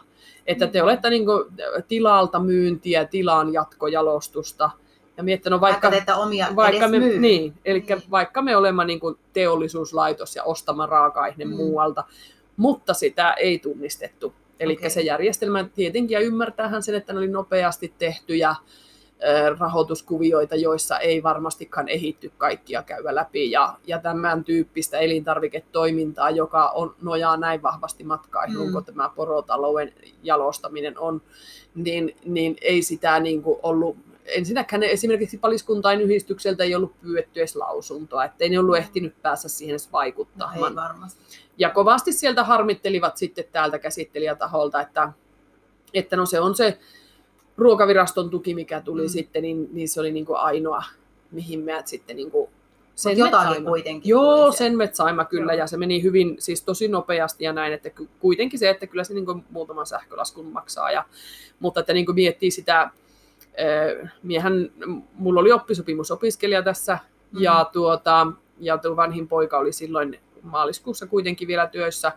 [0.47, 0.85] että te mm.
[0.85, 1.45] olette niin kuin,
[1.89, 4.71] tilalta myyntiä, tilan jatkojalostusta,
[5.17, 8.03] ja miettinyt, vaikka, vaikka, omia vaikka me, niin, eli niin.
[8.11, 11.57] vaikka me olemme niin kuin teollisuuslaitos ja ostamme raaka-aine mm.
[11.57, 12.05] muualta,
[12.57, 14.35] mutta sitä ei tunnistettu.
[14.61, 14.91] Eli Okei.
[14.91, 18.55] se järjestelmä tietenkin, ja ymmärtäähän sen, että ne oli nopeasti tehtyjä
[19.59, 26.95] rahoituskuvioita, joissa ei varmastikaan ehitty kaikkia käydä läpi, ja, ja tämän tyyppistä elintarviketoimintaa, joka on,
[27.03, 28.73] nojaa näin vahvasti matkailuun, Mm.
[28.73, 29.93] kun tämä porotalouden
[30.23, 31.23] jalostaminen on,
[31.75, 33.97] niin, niin ei sitä niin kuin ollut
[34.27, 39.49] ensinnäkään ne esimerkiksi paliskuntain yhdistykseltä ei ollut pyydetty edes lausuntoa, ettei ne ollut ehtinyt päässä
[39.49, 40.69] siihen edes No, vaikuttamaan.
[40.71, 41.21] ei varmasti.
[41.59, 45.13] Ja kovasti sieltä harmittelivat sitten täältä käsittelijätaholta, että,
[45.95, 46.79] että no se on se
[47.57, 49.09] ruokaviraston tuki, mikä tuli Mm.
[49.09, 50.83] sitten, niin, niin se oli niin kuin ainoa,
[51.31, 52.51] mihin me sitten niin kuin
[53.17, 53.69] jotakin saimme.
[53.69, 55.59] kuitenkin Joo, sen me saimme kyllä, Joo.
[55.59, 57.91] ja se meni hyvin, siis tosi nopeasti ja näin, että
[58.21, 61.05] kuitenkin se, että kyllä se niin kuin muutaman sähkölaskun maksaa, ja,
[61.61, 62.91] mutta että niin kuin miettii sitä,
[64.23, 64.71] miehän,
[65.15, 66.99] mulla oli oppisopimusopiskelija tässä,
[67.33, 67.43] Mhm.
[67.43, 68.27] ja, tuota,
[68.61, 72.13] ja tuo vanhin poika oli silloin maaliskuussa kuitenkin vielä työssä.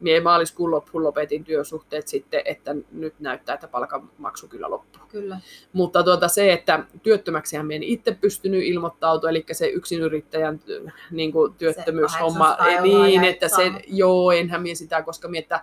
[0.00, 5.02] Mie maaliskuun loppuun lopetin työsuhteet sitten, että nyt näyttää, että palkanmaksu kyllä loppuu.
[5.08, 5.40] Kyllä.
[5.72, 11.54] Mutta tuota se, että työttömäksihän en itse pystynyt ilmoittautua, eli se yksinyrittäjän äh, niin kuin
[11.54, 15.60] työttömyyshomma, 800 ei euroa niin, että se, joo, enhän mie sitä, koska mie, että,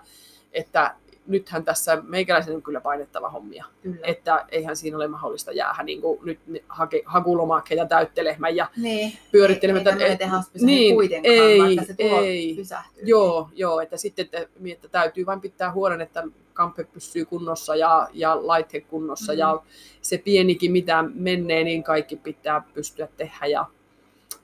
[0.53, 0.95] että
[1.27, 3.97] nythän tässä meikäläisen on kyllä painettava hommia, Kyllä.
[4.03, 9.13] että eihän siinä ole mahdollista jäädä niin kuin nyt hake, hakulomakkeja täyttelemään ja niin.
[9.31, 9.87] pyörittelemään.
[9.87, 12.53] Eikä että- tehdä niin, niin, kuitenkaan, ei, vaikka se tulo ei.
[12.55, 13.03] pysähtyy.
[13.05, 18.07] Joo, joo, että sitten että, että täytyy vain pitää huolen, että kampe pysyy kunnossa ja,
[18.13, 19.39] ja laite kunnossa Mhm.
[19.39, 19.61] ja
[20.01, 23.65] se pienikin mitä menee, niin kaikki pitää pystyä tehdä ja,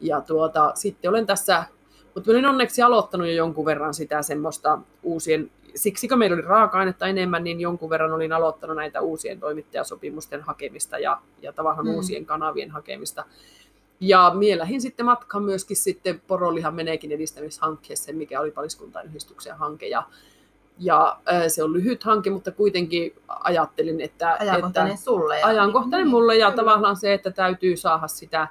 [0.02, 1.64] ja tuota, sitten olen tässä,
[2.16, 7.08] mutta olen onneksi aloittanut jo jonkun verran sitä semmoista uusien, siksi kun meillä oli raaka-ainetta
[7.08, 11.96] enemmän, niin jonkun verran olin aloittanut näitä uusien toimittajasopimusten hakemista ja, ja tavallaan Mm.
[11.96, 13.26] uusien kanavien hakemista.
[14.00, 19.88] Ja mielähin sitten matkan myöskin sitten Porolihan meneekin edistämishankkeeseen, mikä oli paliskuntain yhdistyksen hanke.
[19.88, 20.04] Ja,
[20.80, 25.40] ja se on lyhyt hanke, mutta kuitenkin ajattelin, että, Ajankohtainen että sulle.
[25.40, 25.48] Ja...
[25.48, 26.64] ajankohtainen Niin, mulle ja kyllä.
[26.64, 28.48] tavallaan se, että täytyy saada sitä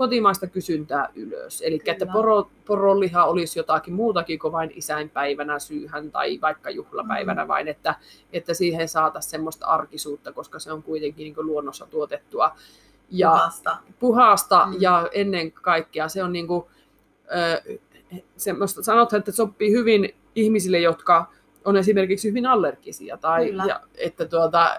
[0.00, 1.62] kotimaista kysyntää ylös.
[1.62, 7.48] Eli että poro, poroliha olisi jotakin muutakin kuin vain isänpäivänä, syyhän tai vaikka juhlapäivänä, Mm.
[7.48, 7.94] vain että,
[8.32, 12.56] että siihen saataisiin semmoista arkisuutta, koska se on kuitenkin niin luonnossa tuotettua.
[13.10, 13.76] Ja, Puhasta.
[13.98, 14.74] puhasta Mm.
[14.80, 16.64] ja ennen kaikkea se on niin kuin,
[18.36, 21.26] semmoista, sanotaan, että sopii hyvin ihmisille, jotka
[21.64, 23.64] on esimerkiksi hyvin allergisia, tai, Kyllä.
[23.68, 24.76] ja, että tuota,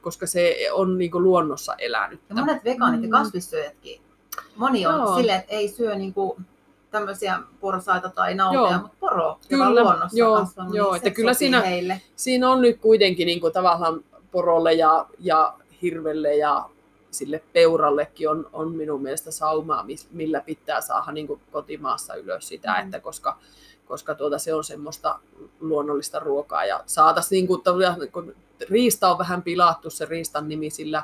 [0.00, 2.20] koska se on niin luonnossa elänyt.
[2.28, 3.10] Ja monet vegaanit ja Mm.
[3.10, 4.00] kasvissyöjätkin,
[4.56, 5.16] moni on Joo.
[5.16, 6.36] silleen, että ei syö niinku
[6.90, 8.80] tämmöisiä porsaita tai nautoja, Joo.
[8.80, 12.00] mutta poro, joka Kyllä, on luonnossa joo, kasvanut, joo, niin että kyllä siinä- heille.
[12.16, 16.68] Siinä on nyt kuitenkin niin kuin tavallaan porolle ja, ja hirvelle ja
[17.10, 22.72] sille peurallekin on, on minun mielestä saumaa, millä pitää saada niin kuin kotimaassa ylös sitä,
[22.74, 22.84] Mm.
[22.84, 23.38] että koska,
[23.86, 25.18] koska tuota, se on semmoista
[25.60, 28.34] luonnollista ruokaa ja saataisiin, niin kuin,
[28.70, 31.02] riista on vähän pilattu se riistan nimi sillä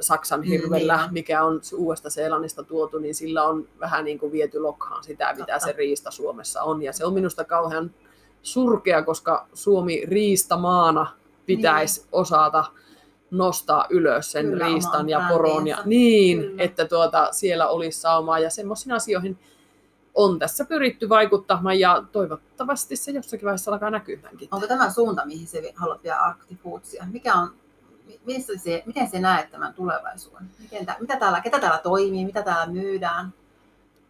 [0.00, 1.08] Saksan Mm, hirvellä, on.
[1.12, 5.52] mikä on uudesta Seelannista tuotu, niin sillä on vähän niin kuin viety lokhaan sitä, mitä
[5.52, 5.58] Totta.
[5.66, 6.82] se riista Suomessa on.
[6.82, 7.90] Ja se on minusta kauhean
[8.42, 11.06] surkea, koska Suomi riistamaana
[11.46, 12.08] pitäisi niin.
[12.12, 12.64] osata
[13.30, 15.66] nostaa ylös sen Kyllä, riistan ja poron.
[15.66, 16.62] Ja, niin, Kyllä.
[16.62, 19.38] että tuota, siellä olisi saumaa ja semmoisiin asioihin
[20.14, 24.48] on tässä pyritty vaikuttamaan ja toivottavasti se jossakin vaiheessa alkaa näkymäänkin.
[24.52, 27.06] Onko tämä suunta, mihin se haluat Arctic Foodsia?
[27.12, 27.48] Mikä on,
[28.26, 30.50] missä se, miten se näet tämän tulevaisuuden?
[30.60, 33.32] Miten mitä täällä, ketä täällä toimii, mitä täällä myydään?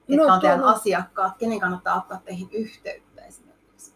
[0.08, 1.32] Ketkä No on teidän tuolla- asiakkaat?
[1.38, 3.92] Kenen kannattaa ottaa teihin yhteyttä esimerkiksi?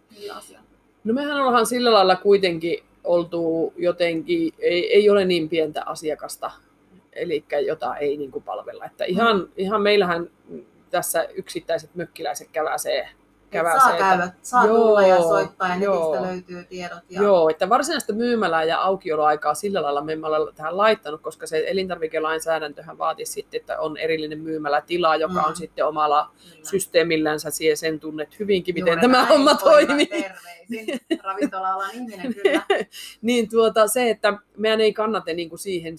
[1.04, 6.50] No mehän ollaan sillä lailla kuitenkin oltu jotenkin, ei, ei ole niin pientä asiakasta,
[7.12, 8.84] eli jota ei niin kuin palvella.
[8.84, 9.48] Että ihan, Mm.
[9.56, 10.30] ihan meillähän
[10.90, 13.08] tässä yksittäiset mökkiläiset käväsee.
[13.50, 16.22] Käväsee saa että- käydä, saa Joo, tulla ja soittaa ja netistä joo.
[16.22, 16.98] löytyy tiedot.
[17.10, 17.22] Ja...
[17.22, 21.64] Joo, että varsinaista myymälää ja aukioloaikaa sillä lailla me emme ole tähän laittanut, koska se
[21.66, 25.44] elintarvikelainsäädäntöhän vaatisi sitten, että on erillinen myymälätila, joka Mm.
[25.48, 26.64] on sitten omalla Kyllä.
[26.64, 30.06] systeemillänsä, siihen sen tunnet hyvinkin, miten Juuri tämä näin, homma toimii.
[30.06, 31.00] Terveisin.
[31.22, 32.62] Ravintola-alan ihminen kyllä.
[33.22, 35.94] niin tuota, se, että meidän ei kannata niin kuin siihen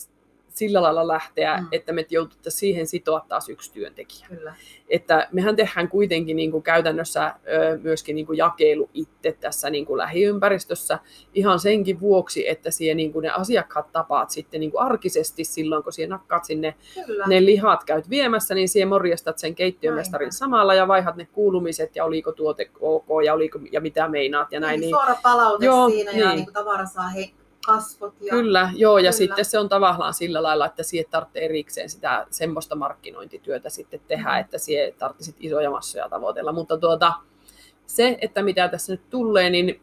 [0.59, 1.67] sillä lailla lähteä, Mm.
[1.71, 4.27] että me jouduttaisiin siihen sitoa taas yksi työntekijä.
[4.27, 4.55] kyllä.
[4.89, 7.33] Että mehän tehdään kuitenkin niin kuin käytännössä
[7.81, 10.99] myöskin niin kuin jakelu itse tässä niin kuin lähiympäristössä
[11.33, 15.83] ihan senkin vuoksi, että siihen niin kuin ne asiakkaat tapaat sitten niin kuin arkisesti silloin,
[15.83, 17.25] kun siihen nakkaat sinne kyllä.
[17.27, 22.05] ne lihat käyt viemässä, niin siihen morjastat sen keittiömestarin samalla ja vaihat ne kuulumiset ja
[22.05, 24.71] oliko tuote ok ja, oliko, ja mitä meinaat ja näin.
[24.71, 26.35] niin, Niin, suora palaute Joo, siinä ja niin.
[26.35, 27.29] niin kuin tavara saa he,
[27.73, 28.13] kasvot.
[28.21, 28.29] Ja...
[28.29, 29.11] Kyllä, joo, ja Kyllä.
[29.11, 34.29] sitten se on tavallaan sillä lailla, että siihen tarvitsee erikseen sitä semmoista markkinointityötä sitten tehdä,
[34.29, 34.39] Mm.
[34.39, 37.13] että siihen tarvitsit isoja massoja tavoitella, mutta tuota,
[37.87, 39.81] se, että mitä tässä nyt tulee, niin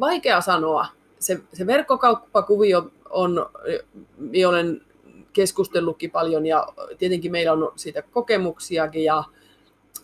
[0.00, 0.86] vaikea sanoa.
[1.18, 3.50] Se, se verkkokauppakuvio on,
[4.18, 4.82] minä olen
[5.32, 6.68] keskustellutkin paljon ja
[6.98, 9.24] tietenkin meillä on siitä kokemuksiakin ja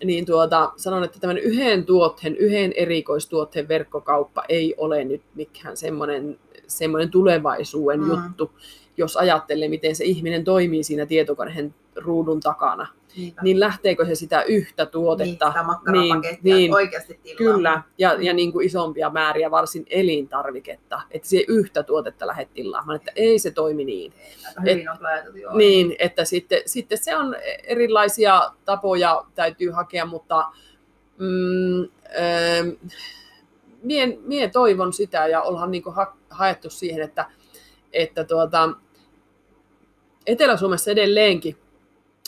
[0.05, 6.39] niin tuota, sanon, että tämän yhden tuotteen, yhden erikoistuotteen verkkokauppa ei ole nyt mikään semmoinen,
[6.79, 8.11] semmoinen tulevaisuuden mm.
[8.11, 8.53] juttu,
[8.97, 12.87] jos ajattelee, miten se ihminen toimii siinä tietokoneen ruudun takana.
[13.17, 13.43] Niinpä.
[13.43, 15.55] Niin lähteekö se sitä yhtä tuotetta?
[15.93, 17.37] Niin, niin, niin oikeasti tilaa.
[17.55, 21.01] Kyllä, ja, ja niin kuin isompia määriä, varsin elintarviketta.
[21.11, 24.13] Että se yhtä tuotetta lähdet tilaamaan, että ei se toimi niin.
[24.59, 25.57] On ajateltu, joo.
[25.57, 30.49] Niin, että sitten, sitten se on erilaisia tapoja täytyy hakea, mutta
[31.19, 32.93] mm, äh,
[33.83, 37.31] mie, mie toivon sitä ja ollaan niin kuin ha, haettu siihen, että,
[37.93, 38.69] että tuota,
[40.27, 41.57] Etelä-Suomessa edelleenkin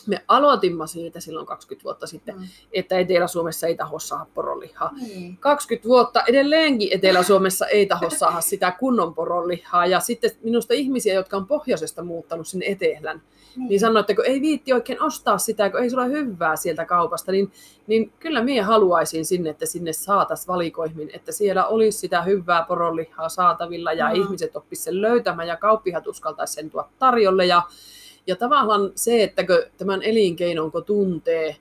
[0.07, 2.43] me aloitimme siitä silloin 20 vuotta sitten, mm.
[2.73, 4.91] että Etelä-Suomessa ei taho saada poronlihaa.
[5.17, 5.37] Mm.
[5.37, 9.87] 20 vuotta edelleenkin Etelä-Suomessa ei taho saada sitä kunnon poronlihaa.
[9.87, 13.23] Ja sitten minusta ihmisiä, jotka on pohjoisesta muuttanut sinne etelän,
[13.57, 13.69] mm.
[13.69, 17.33] niin sanoo, että kun ei viitti oikein ostaa sitä, kun ei sulla hyvää sieltä kaupasta,
[17.33, 17.53] niin,
[17.87, 23.29] niin kyllä minä haluaisin sinne, että sinne saataisiin valikoihin, että siellä olisi sitä hyvää poronlihaa
[23.29, 24.15] saatavilla ja mm.
[24.15, 27.47] ihmiset oppisivat sen löytämään ja kauppihat uskaltaisi sen tuoda tarjolle.
[27.47, 27.63] Ja
[28.27, 29.43] ja tavallaan se, että
[29.77, 31.57] tämän elinkeinon kun tuntee,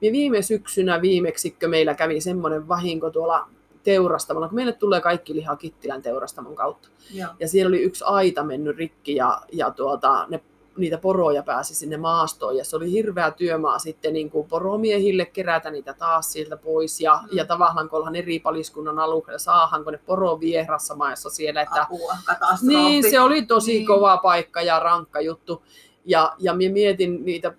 [0.00, 3.48] niin viime syksynä viimeksi meillä kävi semmoinen vahinko tuolla
[3.82, 6.88] teurastamalla, kun meille tulee kaikki liha Kittilän teurastamon kautta.
[7.14, 7.30] Joo.
[7.40, 10.40] Ja siellä oli yksi aita mennyt rikki ja, ja tuota, ne,
[10.76, 12.56] niitä poroja pääsi sinne maastoon.
[12.56, 17.00] Ja se oli hirveä työmaa sitten niin kuin poromiehille kerätä niitä taas sieltä pois.
[17.00, 17.36] Ja, mm.
[17.36, 21.62] ja tavallaan kun eri paliskunnan alueella saahanko ne poro vierassa maissa siellä.
[21.62, 22.16] Että, Apua,
[22.62, 23.86] Niin, se oli tosi niin.
[23.86, 25.62] kova paikka ja rankka juttu.
[26.04, 27.52] Ja, ja minä mietin niitä,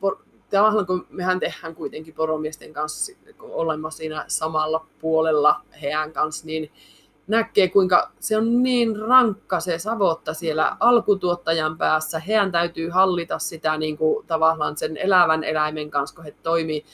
[0.50, 6.72] tavallaan kun mehän tehdään kuitenkin poromiesten kanssa, kun olemme siinä samalla puolella heidän kanssa, niin
[7.28, 12.20] näkee, kuinka se on niin rankka se savotta siellä alkutuottajan päässä.
[12.20, 16.86] Heidän täytyy hallita sitä niin kuin, tavallaan sen elävän eläimen kanssa, kun he toimii.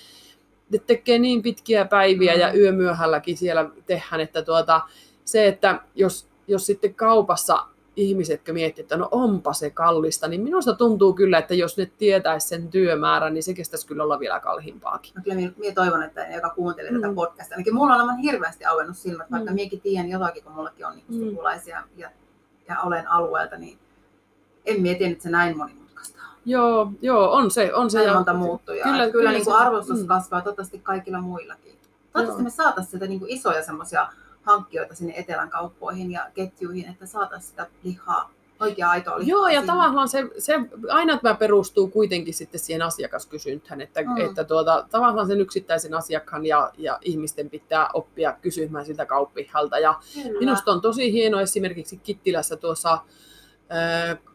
[0.69, 2.59] Ne tekee niin pitkiä päiviä ja mm.
[2.59, 4.81] yömyöhälläkin siellä tehdään, että tuota,
[5.25, 7.65] se, että jos, jos sitten kaupassa
[7.95, 11.91] ihmiset, jotka miettii, että no onpa se kallista, niin minusta tuntuu kyllä, että jos ne
[11.97, 15.13] tietäisi sen työmäärän, niin se kestäisi kyllä olla vielä kalliimpaakin.
[15.15, 17.01] No kyllä minä, minä toivon, että ne, joka kuuntelee mm.
[17.01, 19.55] tätä podcastia, ainakin mulla on aivan hirveästi auennut silmät, vaikka mm.
[19.55, 22.09] minäkin tiedän jotakin, kun mullakin on niin sukulaisia ja,
[22.67, 23.77] ja olen alueelta, niin
[24.65, 25.83] en mieti, että se näin monimutkaista
[26.45, 27.73] Joo, joo, on se.
[27.73, 28.83] On se näin monta muuttujaa.
[28.83, 30.07] Kyllä, kyllä, kyllä niin kuin arvostus mm.
[30.07, 31.79] kasvaa toivottavasti kaikilla muillakin.
[32.13, 34.07] Toivottavasti me saataisiin sieltä niin isoja semmoisia
[34.43, 39.29] hankkijoita sinne etelän kauppoihin ja ketjuihin, että saataisiin sitä lihaa oikea aitoa lihaa.
[39.29, 39.73] Joo, ja sinne.
[39.73, 40.53] tavallaan se, se
[40.89, 44.17] aina tämä perustuu kuitenkin sitten siihen asiakaskysyntään, että, mm.
[44.17, 49.79] että tuota, tavallaan sen yksittäisen asiakkaan ja, ja ihmisten pitää oppia kysymään siltä kauppihalta.
[49.79, 50.39] Ja Kyllä.
[50.39, 52.97] minusta on tosi hienoa esimerkiksi Kittilässä tuossa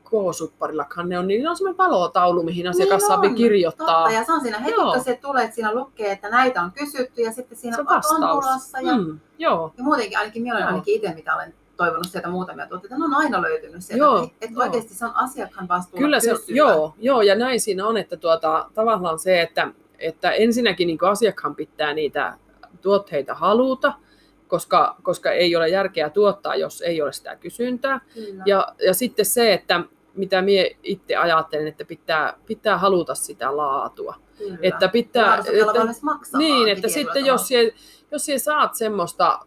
[0.09, 3.87] K-supparillakaan ne on, niin ne on semmoinen palotaulu, mihin asiakas niin saa kirjoittaa.
[3.87, 6.73] Totta, ja se on siinä heti, kun se tulee, että siinä lukee, että näitä on
[6.73, 8.81] kysytty, ja sitten siinä se on, on tulossa.
[8.81, 9.73] Ja, mm, joo.
[9.79, 13.15] ja muutenkin, ainakin minä olen ainakin itse, mitä olen toivonut sieltä muutamia tuotteita, ne on
[13.15, 14.05] aina löytynyt sieltä.
[14.05, 17.87] Joo, että, että oikeasti se on asiakkaan vastuulla Kyllä se, joo, joo, ja näin siinä
[17.87, 22.35] on, että tuota, tavallaan se, että, että ensinnäkin niin asiakkaan pitää niitä
[22.83, 23.93] tuotteita haluta,
[24.49, 28.01] koska, koska ei ole järkeä tuottaa, jos ei ole sitä kysyntää.
[28.47, 29.81] Ja, ja sitten se, että
[30.19, 34.15] mitä minä itse ajattelen, että pitää, pitää haluta sitä laatua.
[34.39, 34.59] Kyllä.
[34.63, 37.75] Että pitää, että, niin, että sitten jos sie,
[38.11, 39.41] jos sie saat semmoista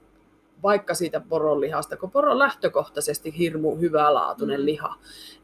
[0.63, 4.65] vaikka siitä poronlihasta, kun poro on lähtökohtaisesti hirmu hyvälaatuinen mm.
[4.65, 4.95] liha,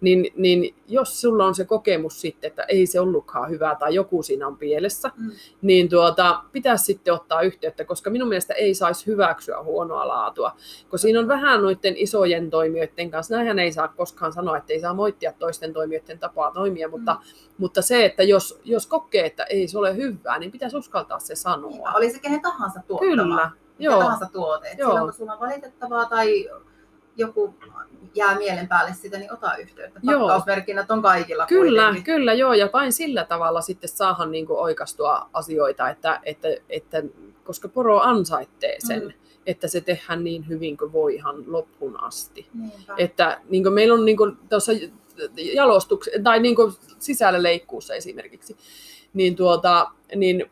[0.01, 4.23] niin, niin jos sulla on se kokemus sitten, että ei se ollutkaan hyvää tai joku
[4.23, 5.31] siinä on pielessä, mm.
[5.61, 10.51] niin tuota, pitäisi sitten ottaa yhteyttä, koska minun mielestä ei saisi hyväksyä huonoa laatua.
[10.89, 14.79] Kun siinä on vähän noiden isojen toimijoiden kanssa, näinhän ei saa koskaan sanoa, että ei
[14.79, 17.53] saa moittia toisten toimijoiden tapaa toimia, mutta, mm.
[17.57, 21.35] mutta se, että jos, jos kokee, että ei se ole hyvää, niin pitäisi uskaltaa se
[21.35, 21.71] sanoa.
[21.71, 23.11] Niin, oli se kenen tahansa tuottama.
[23.11, 23.66] Kyllä.
[23.79, 23.99] Joo.
[23.99, 24.75] tahansa tuote.
[24.77, 24.89] Joo.
[24.89, 26.49] Silloin kun sulla on valitettavaa tai
[27.17, 27.55] joku
[28.15, 29.99] jää mielen päälle sitä, niin ota yhteyttä.
[30.05, 32.03] Pakkausmerkinnät on kaikilla Kyllä, kuitenkin.
[32.03, 37.03] kyllä joo, ja vain sillä tavalla sitten saahan niin kuin oikastua asioita, että, että, että
[37.43, 39.13] koska poro ansaittee sen, mm.
[39.45, 42.47] että se tehdään niin hyvin kuin voi ihan loppuun asti.
[42.53, 42.93] Niinpä.
[42.97, 44.71] Että niin kuin meillä on niin kuin tuossa
[45.35, 48.57] jalostuksessa, tai niin kuin sisällä leikkuussa esimerkiksi,
[49.13, 50.51] niin, tuota, niin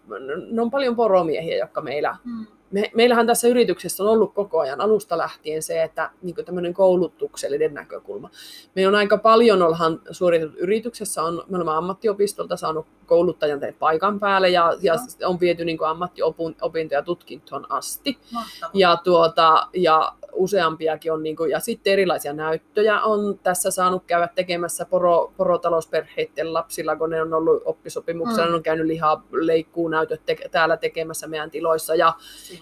[0.52, 2.46] ne on paljon poromiehiä, jotka meillä mm
[2.76, 7.74] me, meillähän tässä yrityksessä on ollut koko ajan alusta lähtien se, että niin tämmöinen koulutuksellinen
[7.74, 8.30] näkökulma.
[8.76, 14.20] Me on aika paljon ollaan suoritettu yrityksessä, on, me olemme ammattiopistolta saanut kouluttajan teet paikan
[14.20, 14.94] päälle ja, ja
[15.26, 18.18] on viety niin ammattiopintoja tutkintoon asti.
[18.32, 18.72] Mahtavaa.
[18.74, 24.30] Ja, tuota, ja useampiakin on, niin kuin, ja sitten erilaisia näyttöjä on tässä saanut käydä
[24.36, 28.50] tekemässä poro, porotalousperheiden lapsilla, kun ne on ollut oppisopimuksella, mm.
[28.50, 31.96] ne on käynyt lihaa leikkuunäytöt te, täällä tekemässä meidän tiloissa.
[31.96, 32.14] Ja,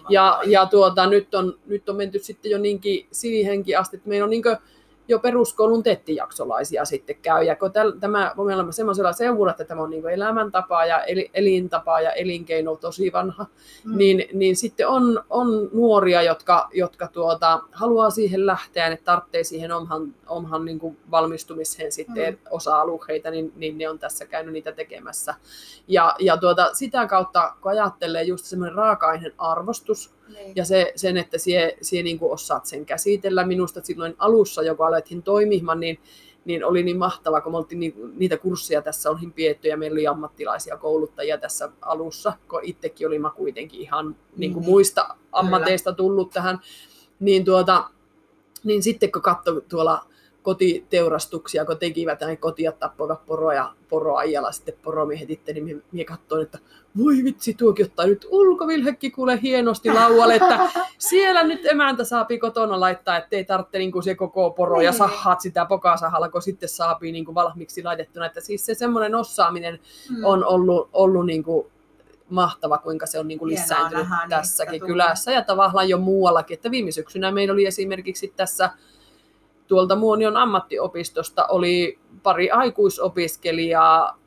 [0.08, 4.24] ja, ja tuota, nyt, on, nyt on menty sitten jo niinkin siihenkin asti, että meillä
[4.24, 4.58] on niin kuin, jo
[5.22, 7.44] peruskoulun tettijaksolaisia sitten käy.
[7.44, 12.00] Ja kun tämä, me olemme semmoisella seuralla, että tämä on niin elämäntapa ja el, elintapa
[12.00, 13.46] ja elinkeino tosi vanha,
[13.84, 13.96] mm.
[13.96, 19.72] niin, niin sitten on, on nuoria, jotka, jotka tuota, haluaa siihen lähteä, ne tarvitsee siihen
[19.72, 22.40] oman, oman niin kuin valmistumiseen sitten mm.
[22.50, 25.34] osa-alueita, niin, niin ne on tässä käynyt niitä tekemässä.
[25.88, 30.52] Ja, ja tuota, sitä kautta, kun ajattelee just semmoinen raaka-aineen arvostus, niin.
[30.56, 33.46] Ja se, sen, että sie, sie niin kuin osaat sen käsitellä.
[33.46, 35.98] Minusta silloin alussa, joka alettiin toimimaan, niin,
[36.44, 39.94] niin oli niin mahtava, kun me oltiin ni, niitä kursseja tässä olin pietty ja meillä
[39.94, 44.70] oli ammattilaisia kouluttajia tässä alussa, kun itsekin oli mä kuitenkin ihan niin kuin niin.
[44.70, 46.58] muista ammateista tullut tähän.
[47.20, 47.84] Niin, tuota,
[48.64, 50.06] niin sitten kun katsoi tuolla
[50.44, 56.58] kotiteurastuksia, kun tekivät näin kotia tappoivat poroja, poroajalla sitten poromiehet itse, niin minä katsoin, että
[56.98, 60.70] voi vitsi, tuokin ottaa nyt ulkovilhekki kuule hienosti laualle, että
[61.10, 64.98] siellä nyt emäntä saapi kotona laittaa, ettei tarvitse niin kuin se koko poro ja niin.
[64.98, 68.26] sahaat sitä pokasahalla, kun sitten saapii niin kuin valmiiksi laitettuna.
[68.26, 69.80] Että siis se semmoinen osaaminen
[70.10, 70.24] mm.
[70.24, 71.66] on ollut, ollut niin kuin
[72.28, 76.54] mahtava, kuinka se on niin kuin lisääntynyt nähdä, tässäkin niin, kylässä ja tavallaan jo muuallakin.
[76.54, 78.70] Että viime syksynä meillä oli esimerkiksi tässä
[79.66, 84.18] tuolta Muonion ammattiopistosta oli pari aikuisopiskelijaa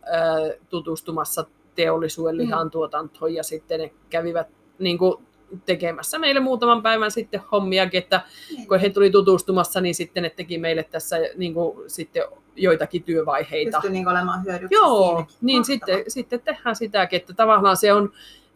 [0.70, 2.40] tutustumassa teollisuuden mm.
[2.40, 4.48] lihantuotantoon ja sitten ne kävivät
[4.80, 5.28] niin kuin,
[5.66, 8.22] tekemässä meille muutaman päivän sitten hommiakin, että
[8.52, 8.68] niin.
[8.68, 12.24] kun he tuli tutustumassa, niin sitten ne teki meille tässä niin kuin, sitten
[12.56, 13.78] joitakin työvaiheita.
[13.78, 15.36] Pystyi niin olemaan hyödyksi Joo, siinäkin.
[15.42, 18.12] niin sitten, sitten tehdään sitäkin, että tavallaan se on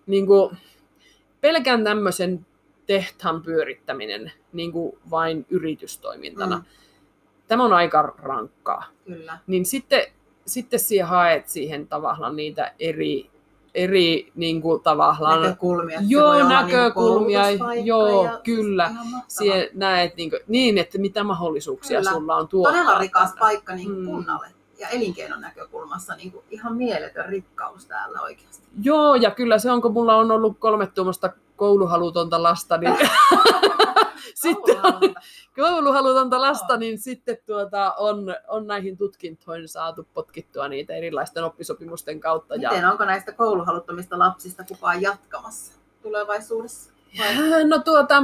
[0.08, 0.58] niin kuin,
[1.42, 2.46] pelkän tämmöisen
[2.86, 6.58] tehtaan pyörittäminen niin kuin vain yritystoimintana.
[6.58, 6.64] Mm.
[7.48, 8.86] Tämä on aika rankkaa.
[9.06, 9.38] Kyllä.
[9.48, 10.02] Niin sitten,
[10.46, 13.30] sitten siihen haet siihen tavallaan niitä eri,
[13.76, 15.42] eri niin kuin, tavallaan...
[15.42, 16.00] Näkökulmia.
[16.08, 17.44] Joo, niinku näkökulmia.
[17.44, 18.92] Niin joo, kyllä.
[19.28, 22.12] Siihen näet niin, kuin, niin, että mitä mahdollisuuksia kyllä.
[22.12, 22.74] sulla on tuottaa.
[22.74, 24.06] Todella rikas paikka niin mm.
[24.06, 24.48] kunnalle
[24.82, 28.68] ja elinkeinon näkökulmassa niin kuin ihan mieletön rikkaus täällä oikeasti.
[28.82, 32.96] Joo, ja kyllä se on, kun mulla on ollut kolme tuommoista kouluhalutonta lasta, niin
[34.44, 34.78] sitten
[35.56, 42.56] kouluhalutonta lasta, niin sitten tuota, on, on näihin tutkintoihin saatu potkittua niitä erilaisten oppisopimusten kautta.
[42.56, 42.92] Miten, ja...
[42.92, 46.92] onko näistä kouluhaluttomista lapsista kukaan jatkamassa tulevaisuudessa?
[47.20, 47.64] Vai?
[47.64, 48.24] No tuota,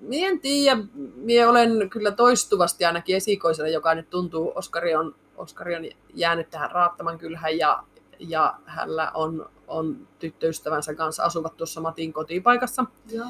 [0.00, 0.80] Mie en tiedä,
[1.14, 5.82] mie olen kyllä toistuvasti ainakin esikoisena, joka nyt tuntuu, Oskari on, Oskari on
[6.14, 7.82] jäänyt tähän raattaman kylhän ja,
[8.18, 12.84] ja hänellä on, on tyttöystävänsä kanssa asuvat tuossa Matin kotipaikassa.
[13.10, 13.26] Joo.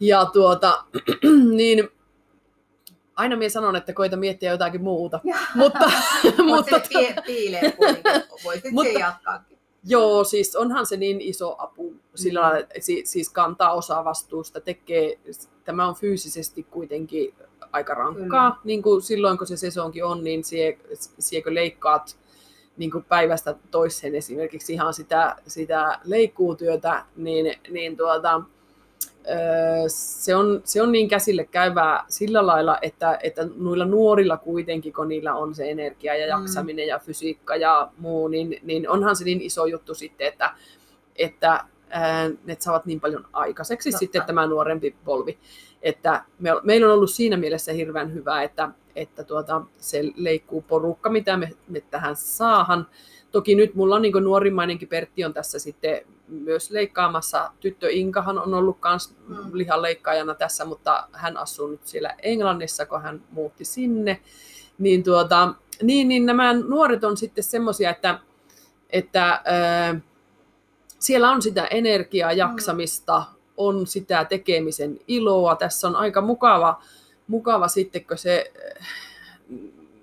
[0.00, 0.84] Ja tuota,
[1.56, 1.88] niin
[3.14, 5.20] aina minä sanon, että koita miettiä jotakin muuta.
[5.54, 5.90] mutta,
[6.54, 7.76] mutta se piilee
[8.44, 9.58] voisit mutta, jatkaakin.
[9.84, 12.46] Joo, siis onhan se niin iso apu sillä mm.
[12.46, 12.68] lailla,
[13.04, 15.18] siis kantaa osaa vastuusta, tekee,
[15.64, 17.34] tämä on fyysisesti kuitenkin
[17.72, 18.62] aika rankkaa, Kyllä.
[18.64, 20.78] niin kuin silloin kun se sesonkin on, niin sie,
[21.18, 22.16] siekö leikkaat
[22.76, 28.42] niin kuin päivästä toiseen esimerkiksi ihan sitä, sitä leikkuutyötä, niin, niin tuota,
[29.86, 35.08] se on, se on niin käsille käyvää sillä lailla, että, että noilla nuorilla kuitenkin, kun
[35.08, 36.42] niillä on se energia ja mm.
[36.42, 36.88] jaksaminen mm.
[36.88, 40.54] ja fysiikka ja muu, niin, niin onhan se niin iso juttu sitten, että,
[41.16, 41.64] että
[42.44, 43.98] ne saavat niin paljon aikaiseksi Totta.
[43.98, 45.38] sitten tämä nuorempi polvi.
[45.82, 51.10] Että me, meillä on ollut siinä mielessä hirveän hyvä, että, että tuota, se leikkuu porukka,
[51.10, 52.86] mitä me, me tähän saahan.
[53.32, 56.00] Toki nyt mulla on niin nuorimmainenkin Pertti on tässä sitten
[56.32, 57.50] myös leikkaamassa.
[57.60, 59.36] Tyttö Inkahan on ollut myös mm.
[59.52, 64.20] lihanleikkaajana tässä, mutta hän asuu nyt siellä Englannissa, kun hän muutti sinne.
[64.78, 68.18] Niin, tuota, niin, niin nämä nuoret on sitten semmoisia, että,
[68.90, 70.02] että äh,
[70.98, 72.38] siellä on sitä energiaa, mm.
[72.38, 73.22] jaksamista,
[73.56, 75.56] on sitä tekemisen iloa.
[75.56, 76.82] Tässä on aika mukava,
[77.26, 78.52] mukava sitten, kun se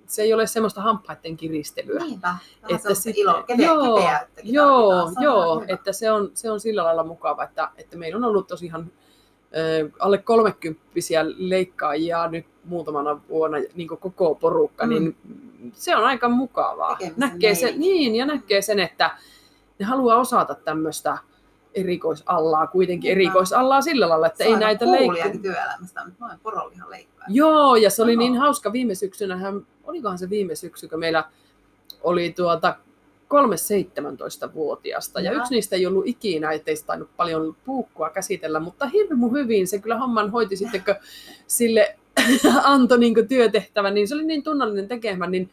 [0.10, 2.00] se ei ole semmoista hampaiden kiristelyä.
[2.00, 2.36] Niinpä,
[2.70, 4.00] että sitten, ilo, keveä, joo,
[4.44, 8.48] joo, joo että se on, se on sillä lailla mukava, että, että meillä on ollut
[8.48, 14.90] tosiaan äh, alle kolmekymppisiä leikkaajia nyt muutamana vuonna niin koko porukka, mm.
[14.90, 15.16] niin
[15.74, 16.98] se on aika mukavaa.
[17.18, 19.12] näkee sen, niin, ja näkee sen, että
[19.80, 21.18] ne haluaa osata tämmöistä
[21.74, 25.42] erikoisallaa, kuitenkin erikoisallaa sillä lailla, että ei näitä leikkaa.
[25.42, 27.26] työelämästä, mutta noin porolihan leikkaa.
[27.28, 29.54] Joo, ja se oli niin hauska viime syksynä,
[29.84, 31.24] olikohan se viime syksy, kun meillä
[32.04, 32.76] oli tuota
[33.28, 35.20] kolme 17-vuotiasta.
[35.20, 35.42] Ja Jaha.
[35.42, 39.80] yksi niistä ei ollut ikinä, ettei se tainnut paljon puukkua käsitellä, mutta hirmu hyvin se
[39.80, 40.96] kyllä homman hoiti sitten, kun
[41.48, 41.98] sille
[42.64, 45.50] antoi niin työtehtävän, niin se oli niin tunnallinen tekemä, niin,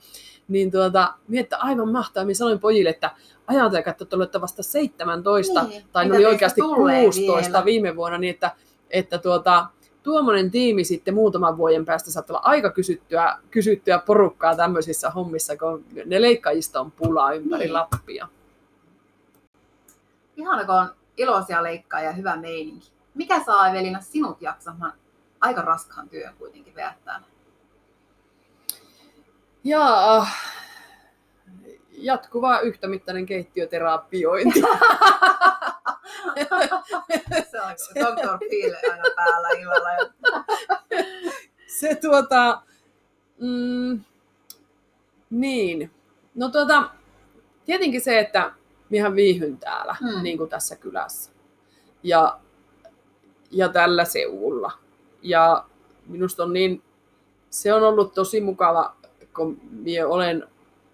[0.48, 2.24] niin tuota, miettä aivan mahtavaa.
[2.26, 3.10] Minä sanoin pojille, että
[3.46, 7.64] ajatelkaa, että te olette vasta 17, Niin, tai ne oli oikeasti tulee 16 vielä?
[7.64, 8.50] viime vuonna, niin että,
[8.90, 9.66] että tuota,
[10.02, 15.84] tuommoinen tiimi sitten muutaman vuoden päästä saattaa olla aika kysyttyä, kysyttyä porukkaa tämmöisissä hommissa, kun
[16.04, 17.72] ne leikkaajista on pulaa ympäri Niin.
[17.72, 18.28] Lappia.
[20.36, 22.90] Ihana, kun on iloisia leikkaa ja hyvä meininki.
[23.14, 24.92] Mikä saa Evelina sinut jaksamaan
[25.40, 27.22] aika raskaan työn kuitenkin veättää?
[29.66, 30.26] Ja
[31.90, 34.60] jatkuva yhtämittainen keittiöterapiointi.
[37.50, 38.38] Se on Dr.
[38.48, 39.88] Phil aina päällä illalla.
[41.66, 42.62] Se tuota,
[43.40, 44.00] mm,
[45.30, 45.90] niin,
[46.34, 46.90] no tuota,
[47.64, 48.52] tietenkin se, että
[48.90, 50.16] minähän viihyn täällä, Mm.
[50.16, 50.22] mm.
[50.22, 51.30] niin kuin tässä kylässä.
[52.02, 52.40] Ja,
[53.50, 54.72] ja tällä seudulla.
[55.22, 55.64] Ja
[56.06, 56.82] minusta on niin,
[57.50, 58.96] se on ollut tosi mukava,
[59.36, 60.44] kun minä olen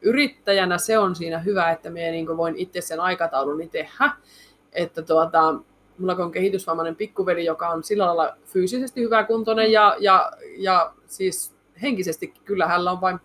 [0.03, 4.11] yrittäjänä, se on siinä hyvä, että minä niin voin itse sen aikatauluni tehdä.
[4.73, 5.55] Että tuota,
[5.99, 12.35] mulla on kehitysvammainen pikkuveli, joka on sillä lailla fyysisesti hyväkuntoinen ja, ja, ja siis henkisesti
[12.45, 13.19] kyllä hänellä on vain,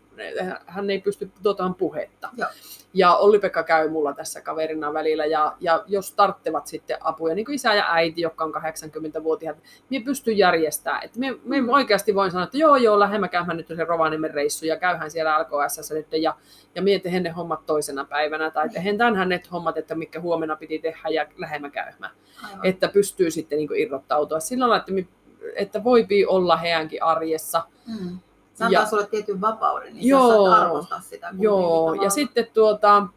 [0.66, 2.30] hän ei pysty tuotamaan puhetta.
[2.38, 2.50] Joo.
[2.94, 7.56] Ja Olli-Pekka käy mulla tässä kaverina välillä ja, ja jos tarttevat sitten apuja, niin kuin
[7.56, 9.58] isä ja äiti, jotka on 80-vuotiaat,
[9.90, 11.04] niin pystyy järjestämään.
[11.06, 11.70] Et me, me Mm.
[11.70, 15.40] oikeasti voin sanoa, että joo, joo, lähdemme käymään nyt se Rovaniemen reissu ja käyhän siellä
[15.42, 16.36] LKS nyt ja,
[16.76, 20.80] ja mietehen ne hommat toisena päivänä tai tehdään tänhän ne hommat, että mikä huomenna piti
[20.80, 22.12] tehdä ja lähdemme käymään.
[22.44, 22.66] Aivan.
[22.66, 25.14] Että pystyy sitten niin irrottautua sillä lailla, että,
[25.56, 27.64] että voipi olla heidänkin arjessa.
[27.88, 28.20] Mm.
[28.58, 30.46] Se antaa Ja- sulle tietyn vapauden, niin Joo.
[30.46, 31.34] Sä saat arvostaa sitä.
[31.40, 33.08] Joo, ja sitten tuota,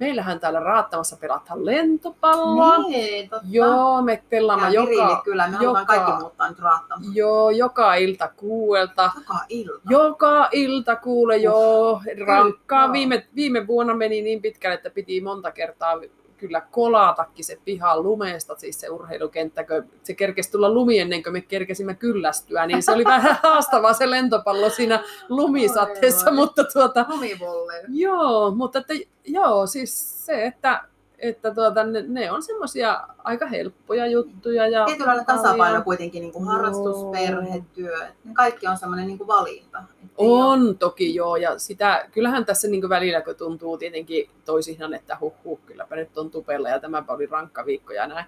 [0.00, 2.78] meillähän täällä Raattamassa pelataan lentopalloa.
[2.78, 3.46] Niin, totta.
[3.50, 7.14] Joo, me pelaamme ja joka, kyllä, me joka- kaikki muuttaa nyt raattamaan.
[7.14, 9.10] joo, joka ilta kuuelta.
[9.16, 9.80] Joka ilta.
[9.90, 12.92] Joka ilta kuule joo, rankkaa.
[12.92, 15.94] Viime, viime vuonna meni niin pitkälle, että piti monta kertaa
[16.36, 21.32] kyllä kolatakin se piha lumeesta, siis se urheilukenttä, kun se kerkesi tulla lumi ennen kuin
[21.32, 26.44] me kerkesimme kyllästyä, niin se oli vähän haastavaa se lentopallo siinä lumisateessa, Oi, voi.
[26.44, 27.84] mutta tuota, Lumivolley.
[27.88, 30.82] Joo, mutta että, joo, siis se, että,
[31.18, 34.66] että tuota, ne, ne on semmoisia aika helppoja juttuja.
[34.68, 37.12] Ja Tietyllä lailla tasapaino kuitenkin niin kuin harrastus, Joo.
[37.12, 37.98] perhe, työ.
[38.24, 39.82] Ne kaikki on semmoinen niin kuin valinta.
[40.18, 44.94] Ei ole- On toki joo, ja sitä, kyllähän tässä niin välillä, kun tuntuu tietenkin toisinaan,
[44.94, 48.26] että huh, huh kylläpä nyt on tupella ja tämäpä oli rankka viikko ja näin,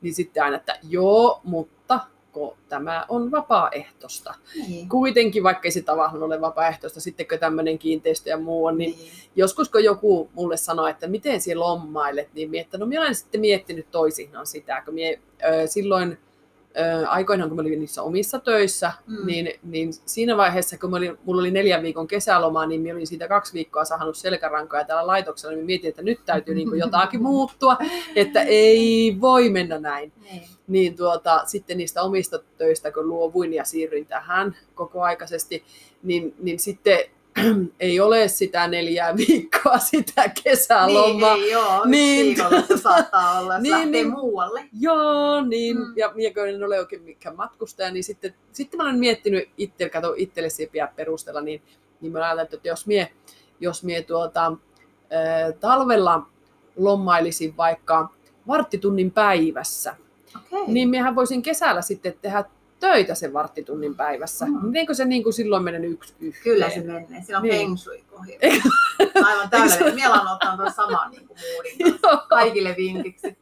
[0.00, 2.00] niin sitten aina, että joo, mutta
[2.32, 4.34] kun tämä on vapaaehtoista.
[4.54, 4.88] Niin.
[4.88, 8.96] Kuitenkin, vaikka ei se tavallaan ole vapaaehtoista, sitten kun tämmöinen kiinteistö ja muu on, niin
[8.96, 9.10] niin.
[9.36, 13.14] joskus kun joku mulle sanoo, että miten siellä lommailet, niin mie, että no minä olen
[13.14, 16.18] sitten miettinyt toisinaan sitä, kun mie, ö, silloin
[17.08, 19.26] aikoinaan, kun mä olin niissä omissa töissä, Mm.
[19.26, 23.06] niin, niin siinä vaiheessa, kun mä olin, mulla oli neljän viikon kesälomaa, niin minä olin
[23.06, 27.76] siitä kaksi viikkoa sahannut selkärankoja täällä laitoksella, niin mietin, että nyt täytyy niin jotakin muuttua,
[28.16, 30.42] että ei voi mennä näin Niin.
[30.68, 35.64] niin tuota, sitten niistä omista töistä, kun luovuin ja siirryin tähän kokoaikaisesti,
[36.02, 36.98] niin, niin sitten
[37.80, 41.34] ei ole sitä neljää viikkoa sitä kesälomaa.
[41.34, 42.36] Niin, ei joo, Niin.
[42.36, 42.78] niin.
[42.78, 44.64] saattaa olla, jos Niin, niin, lähtee muualle.
[44.80, 45.92] Joo, niin, Mm.
[45.96, 50.14] ja miekö en ole oikein mikään matkustaja, niin sitten, sitten mä olen miettinyt itse, kato
[50.16, 51.62] itselle siellä perustella, niin,
[52.00, 53.12] niin mä ajattelen, että jos mie,
[53.60, 54.52] jos mie tuota,
[55.10, 56.26] ää, talvella
[56.76, 58.08] lommailisin vaikka
[58.46, 59.96] varttitunnin päivässä,
[60.36, 60.66] Okei.
[60.66, 62.44] niin miehän voisin kesällä sitten tehdä
[62.80, 64.46] töitä sen varttitunnin päivässä.
[64.46, 64.74] Mm.
[64.74, 66.42] Eikö se niin kuin silloin mene yksi yhteen?
[66.44, 67.22] Kyllä se menee.
[67.22, 67.54] Siinä on Niin.
[67.56, 68.04] feng shui.
[69.24, 69.94] Aivan täydellinen.
[69.94, 71.38] Mielä on ottanut tuon saman niin kuin
[72.28, 73.38] kaikille vinkiksi.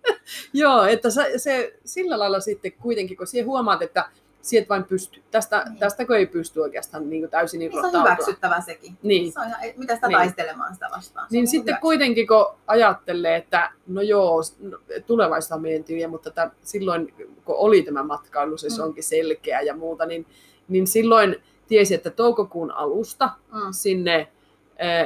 [0.53, 4.09] joo, että se, se, sillä lailla sitten kuitenkin, kun siihen huomaat, että
[4.43, 5.23] sieltä vain pystyy.
[5.31, 5.79] Tästä, Niin.
[5.79, 8.11] tästäkö ei pysty oikeastaan niin kuin täysin Niin se on irrottautua.
[8.11, 8.99] hyväksyttävä sekin.
[9.03, 9.33] Niin.
[9.33, 10.19] Se on ihan, mitä sitä Niin.
[10.19, 11.27] taistelemaan sitä vastaan.
[11.29, 11.81] Se Niin sitten hyväksyttävä.
[11.81, 17.15] kuitenkin, kun ajattelee, että no joo, no, tulevaisuudessa meidän työ, mutta tämän, silloin
[17.45, 18.75] kun oli tämä matkailu, se Mm.
[18.77, 18.83] mm.
[18.83, 20.27] onkin selkeä ja muuta, niin,
[20.69, 21.37] niin silloin
[21.69, 23.61] tiesi, että toukokuun alusta Mm.
[23.71, 24.29] sinne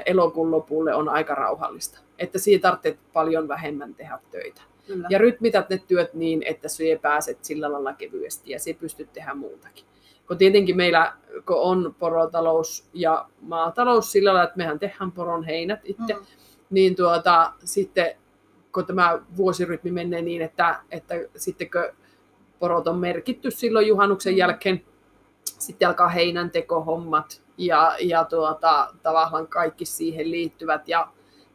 [0.07, 1.99] elokuun lopulle on aika rauhallista.
[2.18, 4.62] Että siitä tarvitsee paljon vähemmän tehdä töitä.
[4.93, 5.09] Kyllä.
[5.11, 9.34] Ja rytmität ne työt niin, että sinä pääset sillä lailla kevyesti ja se pystyt tehdä
[9.34, 9.84] muutakin.
[10.28, 11.12] Kun tietenkin meillä
[11.47, 16.24] kun on porotalous ja maatalous sillä lailla, että mehän tehdään poron heinät itse, Mm.
[16.70, 18.16] niin tuota, sitten
[18.74, 21.97] kun tämä vuosirytmi menee niin, että, että sitten kun
[22.59, 24.38] porot on merkitty silloin juhannuksen Mm.
[24.38, 24.84] jälkeen,
[25.45, 31.09] sitten alkaa heinäntekohommat ja, ja tuota, tavallaan kaikki siihen liittyvät ja,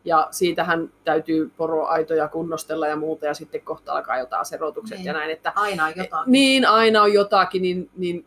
[0.08, 5.06] Ja siitähän täytyy poroaitoja kunnostella ja muuta, ja sitten kohta alkaa jotain serotukset Niin.
[5.06, 5.32] ja näin.
[5.32, 6.32] Että, Aina on jotain.
[6.32, 8.26] niin, aina on jotakin, niin, niin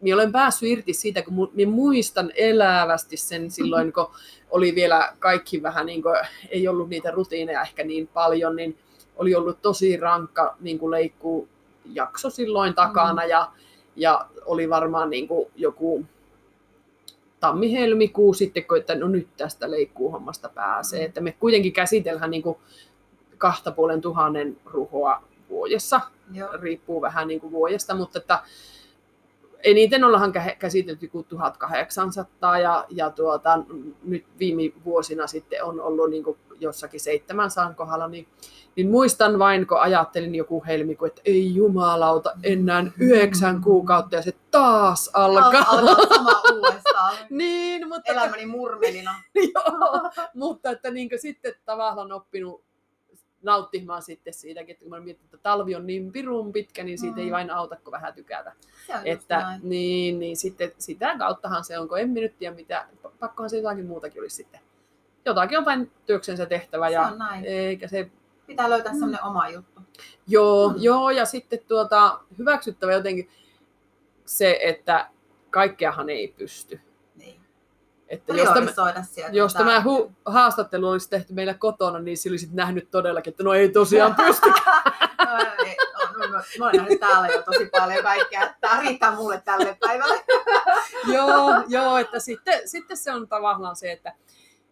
[0.00, 4.10] minä olen päässyt irti siitä, kun minä muistan elävästi sen silloin, kun
[4.50, 6.16] oli vielä kaikki vähän, niin kuin,
[6.50, 8.78] ei ollut niitä rutiineja ehkä niin paljon, niin
[9.16, 11.48] oli ollut tosi rankka niin kuin leikkuu
[11.84, 13.48] jakso silloin takana ja,
[13.96, 16.04] ja oli varmaan niin kuin joku
[17.40, 21.00] tammi-helmikuu sitten, kun että no nyt tästä leikkuuhommasta pääsee.
[21.00, 21.06] Mm.
[21.06, 22.56] Että me kuitenkin käsitellään niin kuin
[23.38, 26.00] kahta puolen tuhannen ruhoa vuodessa
[26.32, 26.48] Joo.
[26.52, 28.42] riippuu vähän niin kuin vuodesta, mutta että
[29.62, 33.62] eniten ollaan kä- käsitelty kuin 1800 ja, ja tuota,
[34.02, 38.28] nyt viime vuosina sitten on ollut niin kuin jossakin 700 kohdalla, niin,
[38.76, 44.32] niin muistan vain, kun ajattelin joku helmikuu, että ei jumalauta, enää yhdeksän kuukautta ja se
[44.50, 45.64] taas alkaa.
[45.68, 47.14] Alkaa sama uudestaan.
[47.30, 49.14] niin, mutta, Elämäni murmelina.
[49.54, 52.69] joo, mutta että niin sitten tavallaan oppinut
[53.42, 57.16] nauttimaan sitten siitäkin, että kun mä mietin, että talvi on niin pirun pitkä, niin siitä
[57.16, 57.22] Mm.
[57.22, 58.52] ei vain auta, kun vähän tykätä.
[59.04, 59.60] Että, näin.
[59.64, 62.86] niin, niin sitten sitä kauttahan se on, kun en minä nyt tiedä mitä,
[63.20, 64.60] pakkohan se jotakin muutakin olisi sitten.
[65.24, 67.44] Jotakin on vain työksensä tehtävä Se ja on näin.
[67.44, 68.10] eikä se,
[68.46, 68.98] Pitää löytää Mm.
[68.98, 69.80] semmoinen oma juttu.
[70.28, 70.74] joo, Mm.
[70.78, 73.28] joo, ja sitten tuota, hyväksyttävä jotenkin
[74.24, 75.08] se, että
[75.50, 76.80] kaikkeahan ei pysty.
[78.10, 78.18] Niin.
[78.18, 79.36] Että jos tämä, sieltä.
[79.36, 83.52] jos tämä hu- haastattelu olisi tehty meillä kotona, niin sillä olisit nähnyt todellakin, että no
[83.54, 84.48] ei tosiaan pysty.
[85.24, 85.36] No,
[85.66, 88.42] ei, no, no, no, mä olen nähnyt täällä jo tosi paljon kaikkea.
[88.42, 90.24] että Tämä riittää mulle tälle päivälle.
[91.14, 94.12] joo, joo, että sitten, sitten se on tavallaan se, että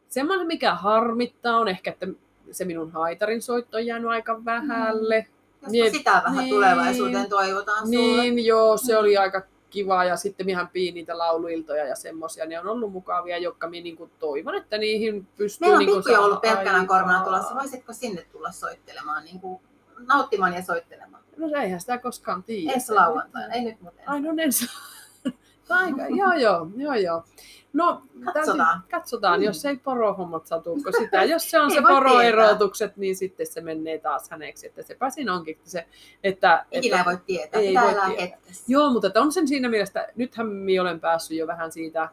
[0.08, 2.06] semmoinen mikä harmittaa on ehkä, että
[2.50, 5.16] se minun haitarin soitto on jäänyt aika vähälle.
[5.16, 6.54] Jospa Niin, sitä vähän niin.
[6.54, 8.22] tulevaisuuteen toivotaan sulle.
[8.22, 12.60] Niin, joo, se oli aika kiva ja sitten mihän piin niitä lauluiltoja ja semmosia, ne
[12.60, 16.40] on ollut mukavia, jotka minä niinku toivon, että niihin pystyy Meillä on niinku pikkujoulu saada
[16.40, 17.54] pelkkänä korvana tulossa.
[17.54, 19.60] Voisitko sinne tulla soittelemaan, niin kuin,
[20.06, 21.22] nauttimaan ja soittelemaan?
[21.36, 22.72] No eihän sitä koskaan tiedä.
[22.72, 24.08] Ensi lauantaina, ei nyt muuten.
[24.08, 24.66] Ai no ensi
[25.70, 27.22] Aika, joo joo, joo joo.
[27.72, 28.02] No,
[28.34, 28.82] Katsotaan.
[28.90, 29.44] katsotaan, Mm.
[29.44, 31.24] jos ei porohommat satuuko sitä.
[31.24, 34.66] Jos se on se poroerotukset, niin sitten se menee taas häneksi.
[34.66, 35.86] Että sepä siinä onkin se,
[36.24, 36.64] että...
[36.72, 38.08] Ikinä että voi tietää, ei voi tietää.
[38.08, 38.64] hetkessä.
[38.68, 42.08] Joo, mutta että on sen siinä mielessä, nythän minä olen päässyt jo vähän siitä,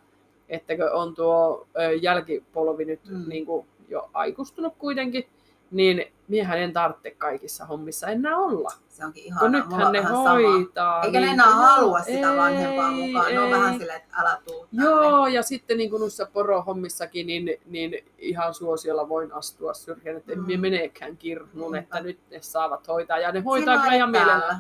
[0.49, 1.68] että on tuo
[2.01, 3.24] jälkipolvi nyt mm.
[3.30, 5.28] niin kuin jo aikustunut kuitenkin,
[5.72, 8.72] niin miehän en tarvitse kaikissa hommissa enää olla.
[8.89, 9.49] Se onkin Kun ihanaa.
[9.49, 10.30] Mulla nythän ne vähän sama.
[10.30, 11.03] hoitaa.
[11.03, 13.34] Eikä ne niin enää kuin- halua sitä ei, vanhempaa mukaan.
[13.34, 13.51] Ne on ei.
[13.53, 14.84] vähän silleen, että älä tuu tänne.
[14.86, 20.32] Joo, ja sitten niin kuin noissa porohommissakin, niin, niin ihan suosiolla voin astua syrjään, että
[20.34, 20.53] en Mm.
[20.53, 20.59] mm.
[20.59, 21.78] menekään kirnuun, Niinpä.
[21.78, 23.18] että nyt ne saavat hoitaa.
[23.20, 24.34] Ja ne hoitaa kyllä ihan täällä.
[24.34, 24.59] mielellä.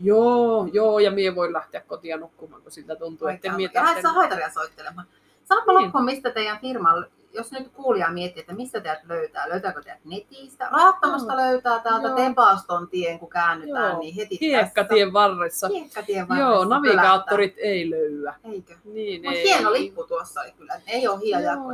[0.00, 3.80] Joo, joo, ja mie voi lähteä kotia nukkumaan, kun siltä tuntuu, että en mie Ja
[3.82, 5.06] lähdet tarvitse- saa haitaria soittelemaan.
[5.44, 5.82] Sanoppa Niin.
[5.84, 6.88] loppuun, mistä teidän firma,
[7.32, 10.68] jos nyt kuulija miettii, että mistä teidät löytää, löytääkö teidät netistä?
[10.72, 12.16] Rahattomasta löytää täältä Joo.
[12.16, 13.98] Tempaston tien, kun käännytään, Joo.
[13.98, 15.66] niin heti Hiekkatien varressa.
[15.66, 15.78] tässä.
[15.80, 16.50] Hiekkatien varressa.
[16.50, 18.34] Joo, navigaattorit ei löyä.
[18.44, 18.76] Eikö?
[18.84, 19.42] Niin, ei.
[19.44, 20.80] hieno lippu tuossa oli kyllä.
[20.86, 21.20] Ei ole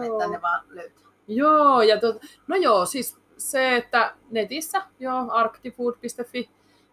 [0.06, 1.08] että ne vaan löytää.
[1.28, 6.50] Joo, ja tot, no joo, siis se, että netissä, joo, arctifood.fi,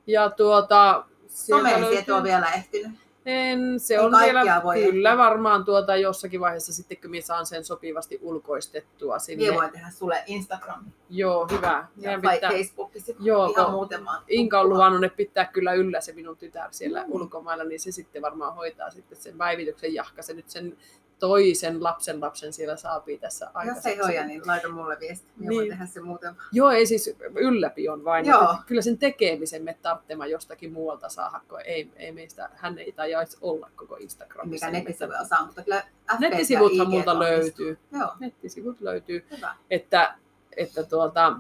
[0.08, 3.05] ja tuota, Someen löytyy- on vielä ehtinyt.
[3.26, 5.18] En, se on kaikkea vielä, voi kyllä ehtiä.
[5.24, 9.46] varmaan tuota jossakin vaiheessa sitten, kun minä saan sen sopivasti ulkoistettua sinne.
[9.46, 11.88] Minä voin tehdä sulle Instagram Joo, hyvä.
[11.98, 13.14] ja vai pitää, Facebookissa.
[13.20, 14.02] Joo, ihan muuten.
[14.28, 17.12] Inka on luvannut ne pitää kyllä yllä se minun tytär siellä Mm.
[17.12, 20.22] ulkomailla, niin se sitten varmaan hoitaa sitten sen päivityksen jahka.
[20.22, 20.78] Se nyt sen
[21.20, 24.00] toisen lapsen lapsen siellä saapii tässä Jos aikaisemmin.
[24.00, 25.28] ei hoida, niin laita mulle viesti.
[25.38, 25.70] Minä voin Niin.
[25.72, 26.36] tehdä sen muuten.
[26.52, 28.26] Joo, ei siis ylläpion vain.
[28.26, 28.42] Joo.
[28.42, 32.92] Mutta kyllä sen tekemisen me tarvitsemme jostakin muualta saada, kun ei, ei meistä, hän ei
[32.92, 34.66] tajaisi olla koko Instagramissa.
[34.66, 35.84] Mikä nettisivuja saa, mutta kyllä
[36.16, 37.78] FB Nettisivuthan multa löytyy.
[37.92, 39.26] Joo, Nettisivut löytyy.
[39.32, 39.56] hyvä.
[39.70, 40.16] Että,
[40.58, 41.36] että tuota,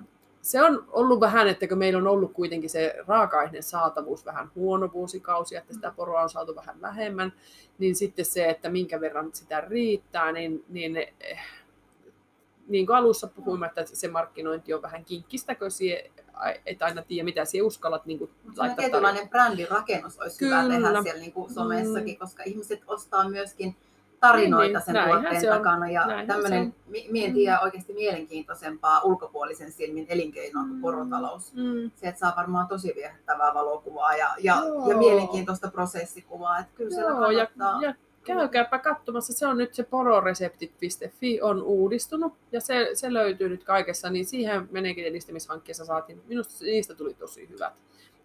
[0.45, 4.91] se on ollut vähän, että kun meillä on ollut kuitenkin se raaka-aineen saatavuus vähän huono
[4.93, 7.33] vuosikausi, että sitä poroa on saatu vähän vähemmän,
[7.77, 11.39] niin sitten se, että minkä verran sitä riittää, niin, niin eh,
[12.67, 16.11] niin kuin alussa puhuimme, että se markkinointi on vähän kinkkistä, kun sie,
[16.65, 20.73] et aina tiedä, mitä sinä uskallat niin kuin, semmoinen tietynlainen brändin rakennus olisi hyvä Kyllä.
[20.73, 23.75] tehdä siellä niin kuin somessakin, koska ihmiset ostaa myöskin
[24.27, 25.57] tarinoita Niin, niin, sen näinhän tuotteen se on.
[25.57, 25.89] takana.
[25.89, 31.53] Ja tämmöinen, mi- mie en tiedä oikeasti mielenkiintoisempaa ulkopuolisen silmin elinkeinoa kuin porotalous.
[31.53, 31.91] Mm.
[31.95, 34.89] Sieltä saa varmaan tosi viehättävää valokuvaa ja, ja, Joo.
[34.89, 36.59] ja mielenkiintoista prosessikuvaa.
[36.59, 37.47] Että kyllä siellä Joo, ja,
[37.81, 37.93] ja
[38.23, 44.09] käykääpä katsomassa, se on nyt se pororeseptit.fi on uudistunut ja se, se löytyy nyt kaikessa,
[44.09, 47.73] niin siihen menekin edistämishankkeessa saatiin, minusta niistä tuli tosi hyvät.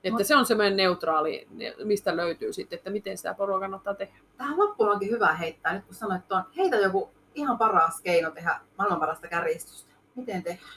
[0.04, 3.94] Että Mut- se on semmoinen neutraali, ne- mistä löytyy sitten, että miten sitä poroa kannattaa
[3.94, 4.12] tehdä.
[4.36, 8.60] Tähän loppuun onkin hyvä heittää, nyt kun sanoit tuon, heitä joku ihan paras keino tehdä
[8.78, 9.90] maailman parasta kärjistystä.
[10.14, 10.70] Miten tehdään?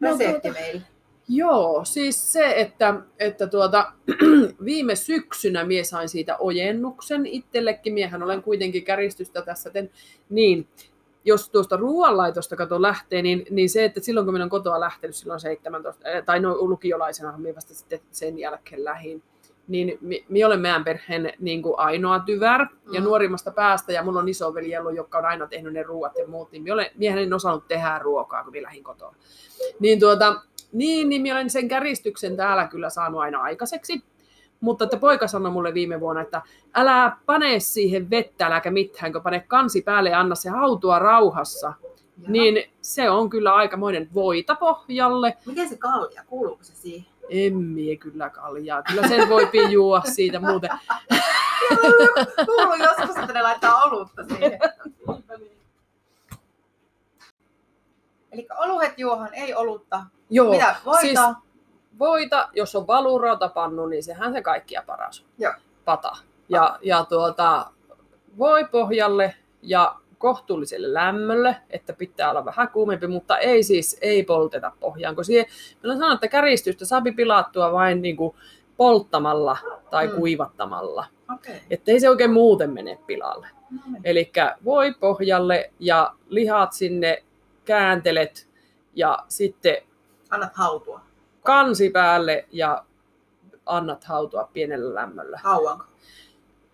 [0.00, 0.82] No, Resepti tuota- meille.
[1.32, 3.92] Joo, siis se, että, että tuota,
[4.64, 7.94] viime syksynä mie sain siitä ojennuksen itsellekin.
[7.94, 9.70] Miehän olen kuitenkin käristystä tässä.
[9.70, 9.90] Ten,
[10.30, 10.68] niin,
[11.24, 15.16] jos tuosta ruoanlaitosta kato lähtee, niin, niin se, että silloin kun minä olen kotoa lähtenyt
[15.16, 19.22] silloin 17, eh, tai no lukiolaisena, minä vasta sitten sen jälkeen lähin,
[19.68, 23.04] niin mi- minä olen meidän perheen niin kuin ainoa tyvär ja Mm.
[23.04, 26.52] nuorimmasta päästä, ja mulla on isoveli ollut, joka on aina tehnyt ne ruuat ja muut,
[26.52, 29.14] niin minä olen, miehän en osannut tehdä ruokaa, kun minä lähdin kotoa.
[29.80, 30.40] Niin, tuota,
[30.72, 34.02] niin, niin minä olen sen käristyksen täällä kyllä saanut aina aikaiseksi.
[34.60, 36.42] Mutta että poika sanoi mulle viime vuonna, että
[36.74, 41.66] älä pane siihen vettä, äläkä mitään, kun pane kansi päälle ja anna se hautua rauhassa.
[41.66, 42.32] Jaha.
[42.32, 45.36] Niin se on kyllä aikamoinen voita pohjalle.
[45.46, 46.24] Miten se kalja?
[46.26, 47.06] Kuuluuko se siihen?
[47.28, 48.82] En mie kyllä kaljaa.
[48.82, 50.70] Kyllä sen voi juua siitä muuten.
[52.46, 54.58] Kuuluu joskus, että ne laittaa olutta siihen.
[58.32, 60.04] Eli oluhet juohan, ei olutta.
[60.30, 60.76] Joo, Mitä?
[60.84, 61.00] Voita?
[61.00, 61.18] siis
[62.00, 65.24] voita, jos on valurautapannu, niin sehän se kaikkia paras.
[65.38, 65.52] Joo.
[65.84, 66.12] Pata.
[66.48, 67.70] Ja, ja tuota,
[68.38, 74.72] voi pohjalle ja kohtuulliselle lämmölle, että pitää olla vähän kuumempi, mutta ei siis ei polteta
[74.80, 75.46] pohjaan, kun siihen,
[75.82, 78.34] meillä sanon, että käristystä saapi pilattua vain niin kuin
[78.76, 79.58] polttamalla
[79.90, 80.14] tai Mm.
[80.14, 81.60] kuivattamalla, Okei.
[81.70, 83.46] että ei se oikein muuten mene pilalle.
[83.70, 84.00] No niin.
[84.04, 84.32] Eli
[84.64, 87.22] voi pohjalle ja lihat sinne
[87.64, 88.48] kääntelet
[88.94, 89.76] ja sitten
[90.30, 91.00] Annat hautua.
[91.42, 92.84] Kansi päälle ja
[93.66, 95.40] annat hautua pienellä lämmöllä.
[95.42, 95.84] Kauanko?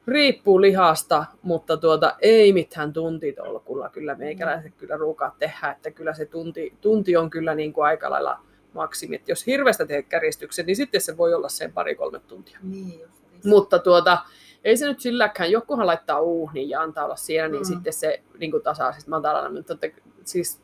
[0.07, 3.89] Riippuu lihasta, mutta tuota, ei mitään tuntitolkulla.
[3.89, 8.11] Kyllä meikäläiset kyllä ruukaat tehdä, että kyllä se tunti, tunti on kyllä niin kuin aika
[8.11, 8.39] lailla
[8.75, 9.17] maksimi.
[9.17, 12.59] Et jos hirveästä teet käristyksen, niin sitten se voi olla sen pari-kolme tuntia.
[12.63, 13.45] Niin just.
[13.45, 14.19] Mutta tuota,
[14.65, 17.67] ei se nyt silläkään, jokuhan laittaa uuhniin ja antaa olla siellä, niin Mm.
[17.67, 19.51] sitten se niin kuin tasaa siis matalana.
[19.51, 20.61] Mutta että, siis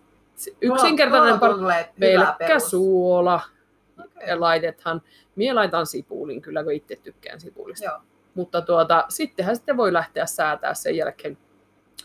[0.61, 2.71] yksinkertainen tulee hyvä pelkkä perus.
[2.71, 3.41] suola,
[4.35, 5.03] laitethan,
[5.37, 7.85] mie laitan sipulin kyllä, kun itse tykkään sipulista.
[7.85, 7.99] Joo.
[8.35, 11.39] Mutta tuota, sittenhän sitten voi lähteä säätää sen jälkeen.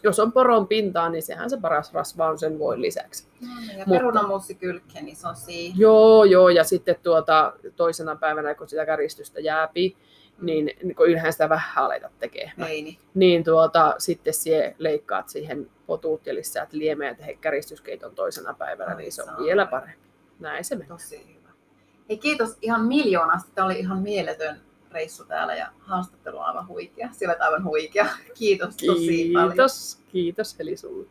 [0.04, 3.28] Jos on poron pintaa, niin sehän se paras rasva on sen voin lisäksi.
[3.42, 5.76] No niin, ja perunamussi kylkeen, niin se on siinä.
[5.78, 9.98] Joo, joo, ja sitten tuota, toisena päivänä, kun sitä käristystä jääpi,
[10.42, 12.70] niin, niin kun ylhään sitä vähän aleta tekemään.
[12.70, 12.98] Ei niin.
[13.14, 18.96] Niin tuota, sitten sie leikkaat siihen potuut ja lisät liemeä ja tehdä käristyskeiton toisena päivänä,
[18.96, 19.38] Ai niin se on saa.
[19.40, 20.08] vielä parempi.
[20.40, 20.88] Näin se menee.
[20.88, 21.37] Tosi.
[22.10, 23.52] Hei kiitos ihan miljoonasta.
[23.56, 24.62] Tämä oli ihan mieletön
[24.92, 27.10] reissu täällä ja haastattelu aivan huikea.
[27.12, 28.08] Sillä aivan huikea.
[28.34, 29.50] Kiitos tosi kiitos, paljon.
[29.50, 31.08] Kiitos, kiitos Heli sulle.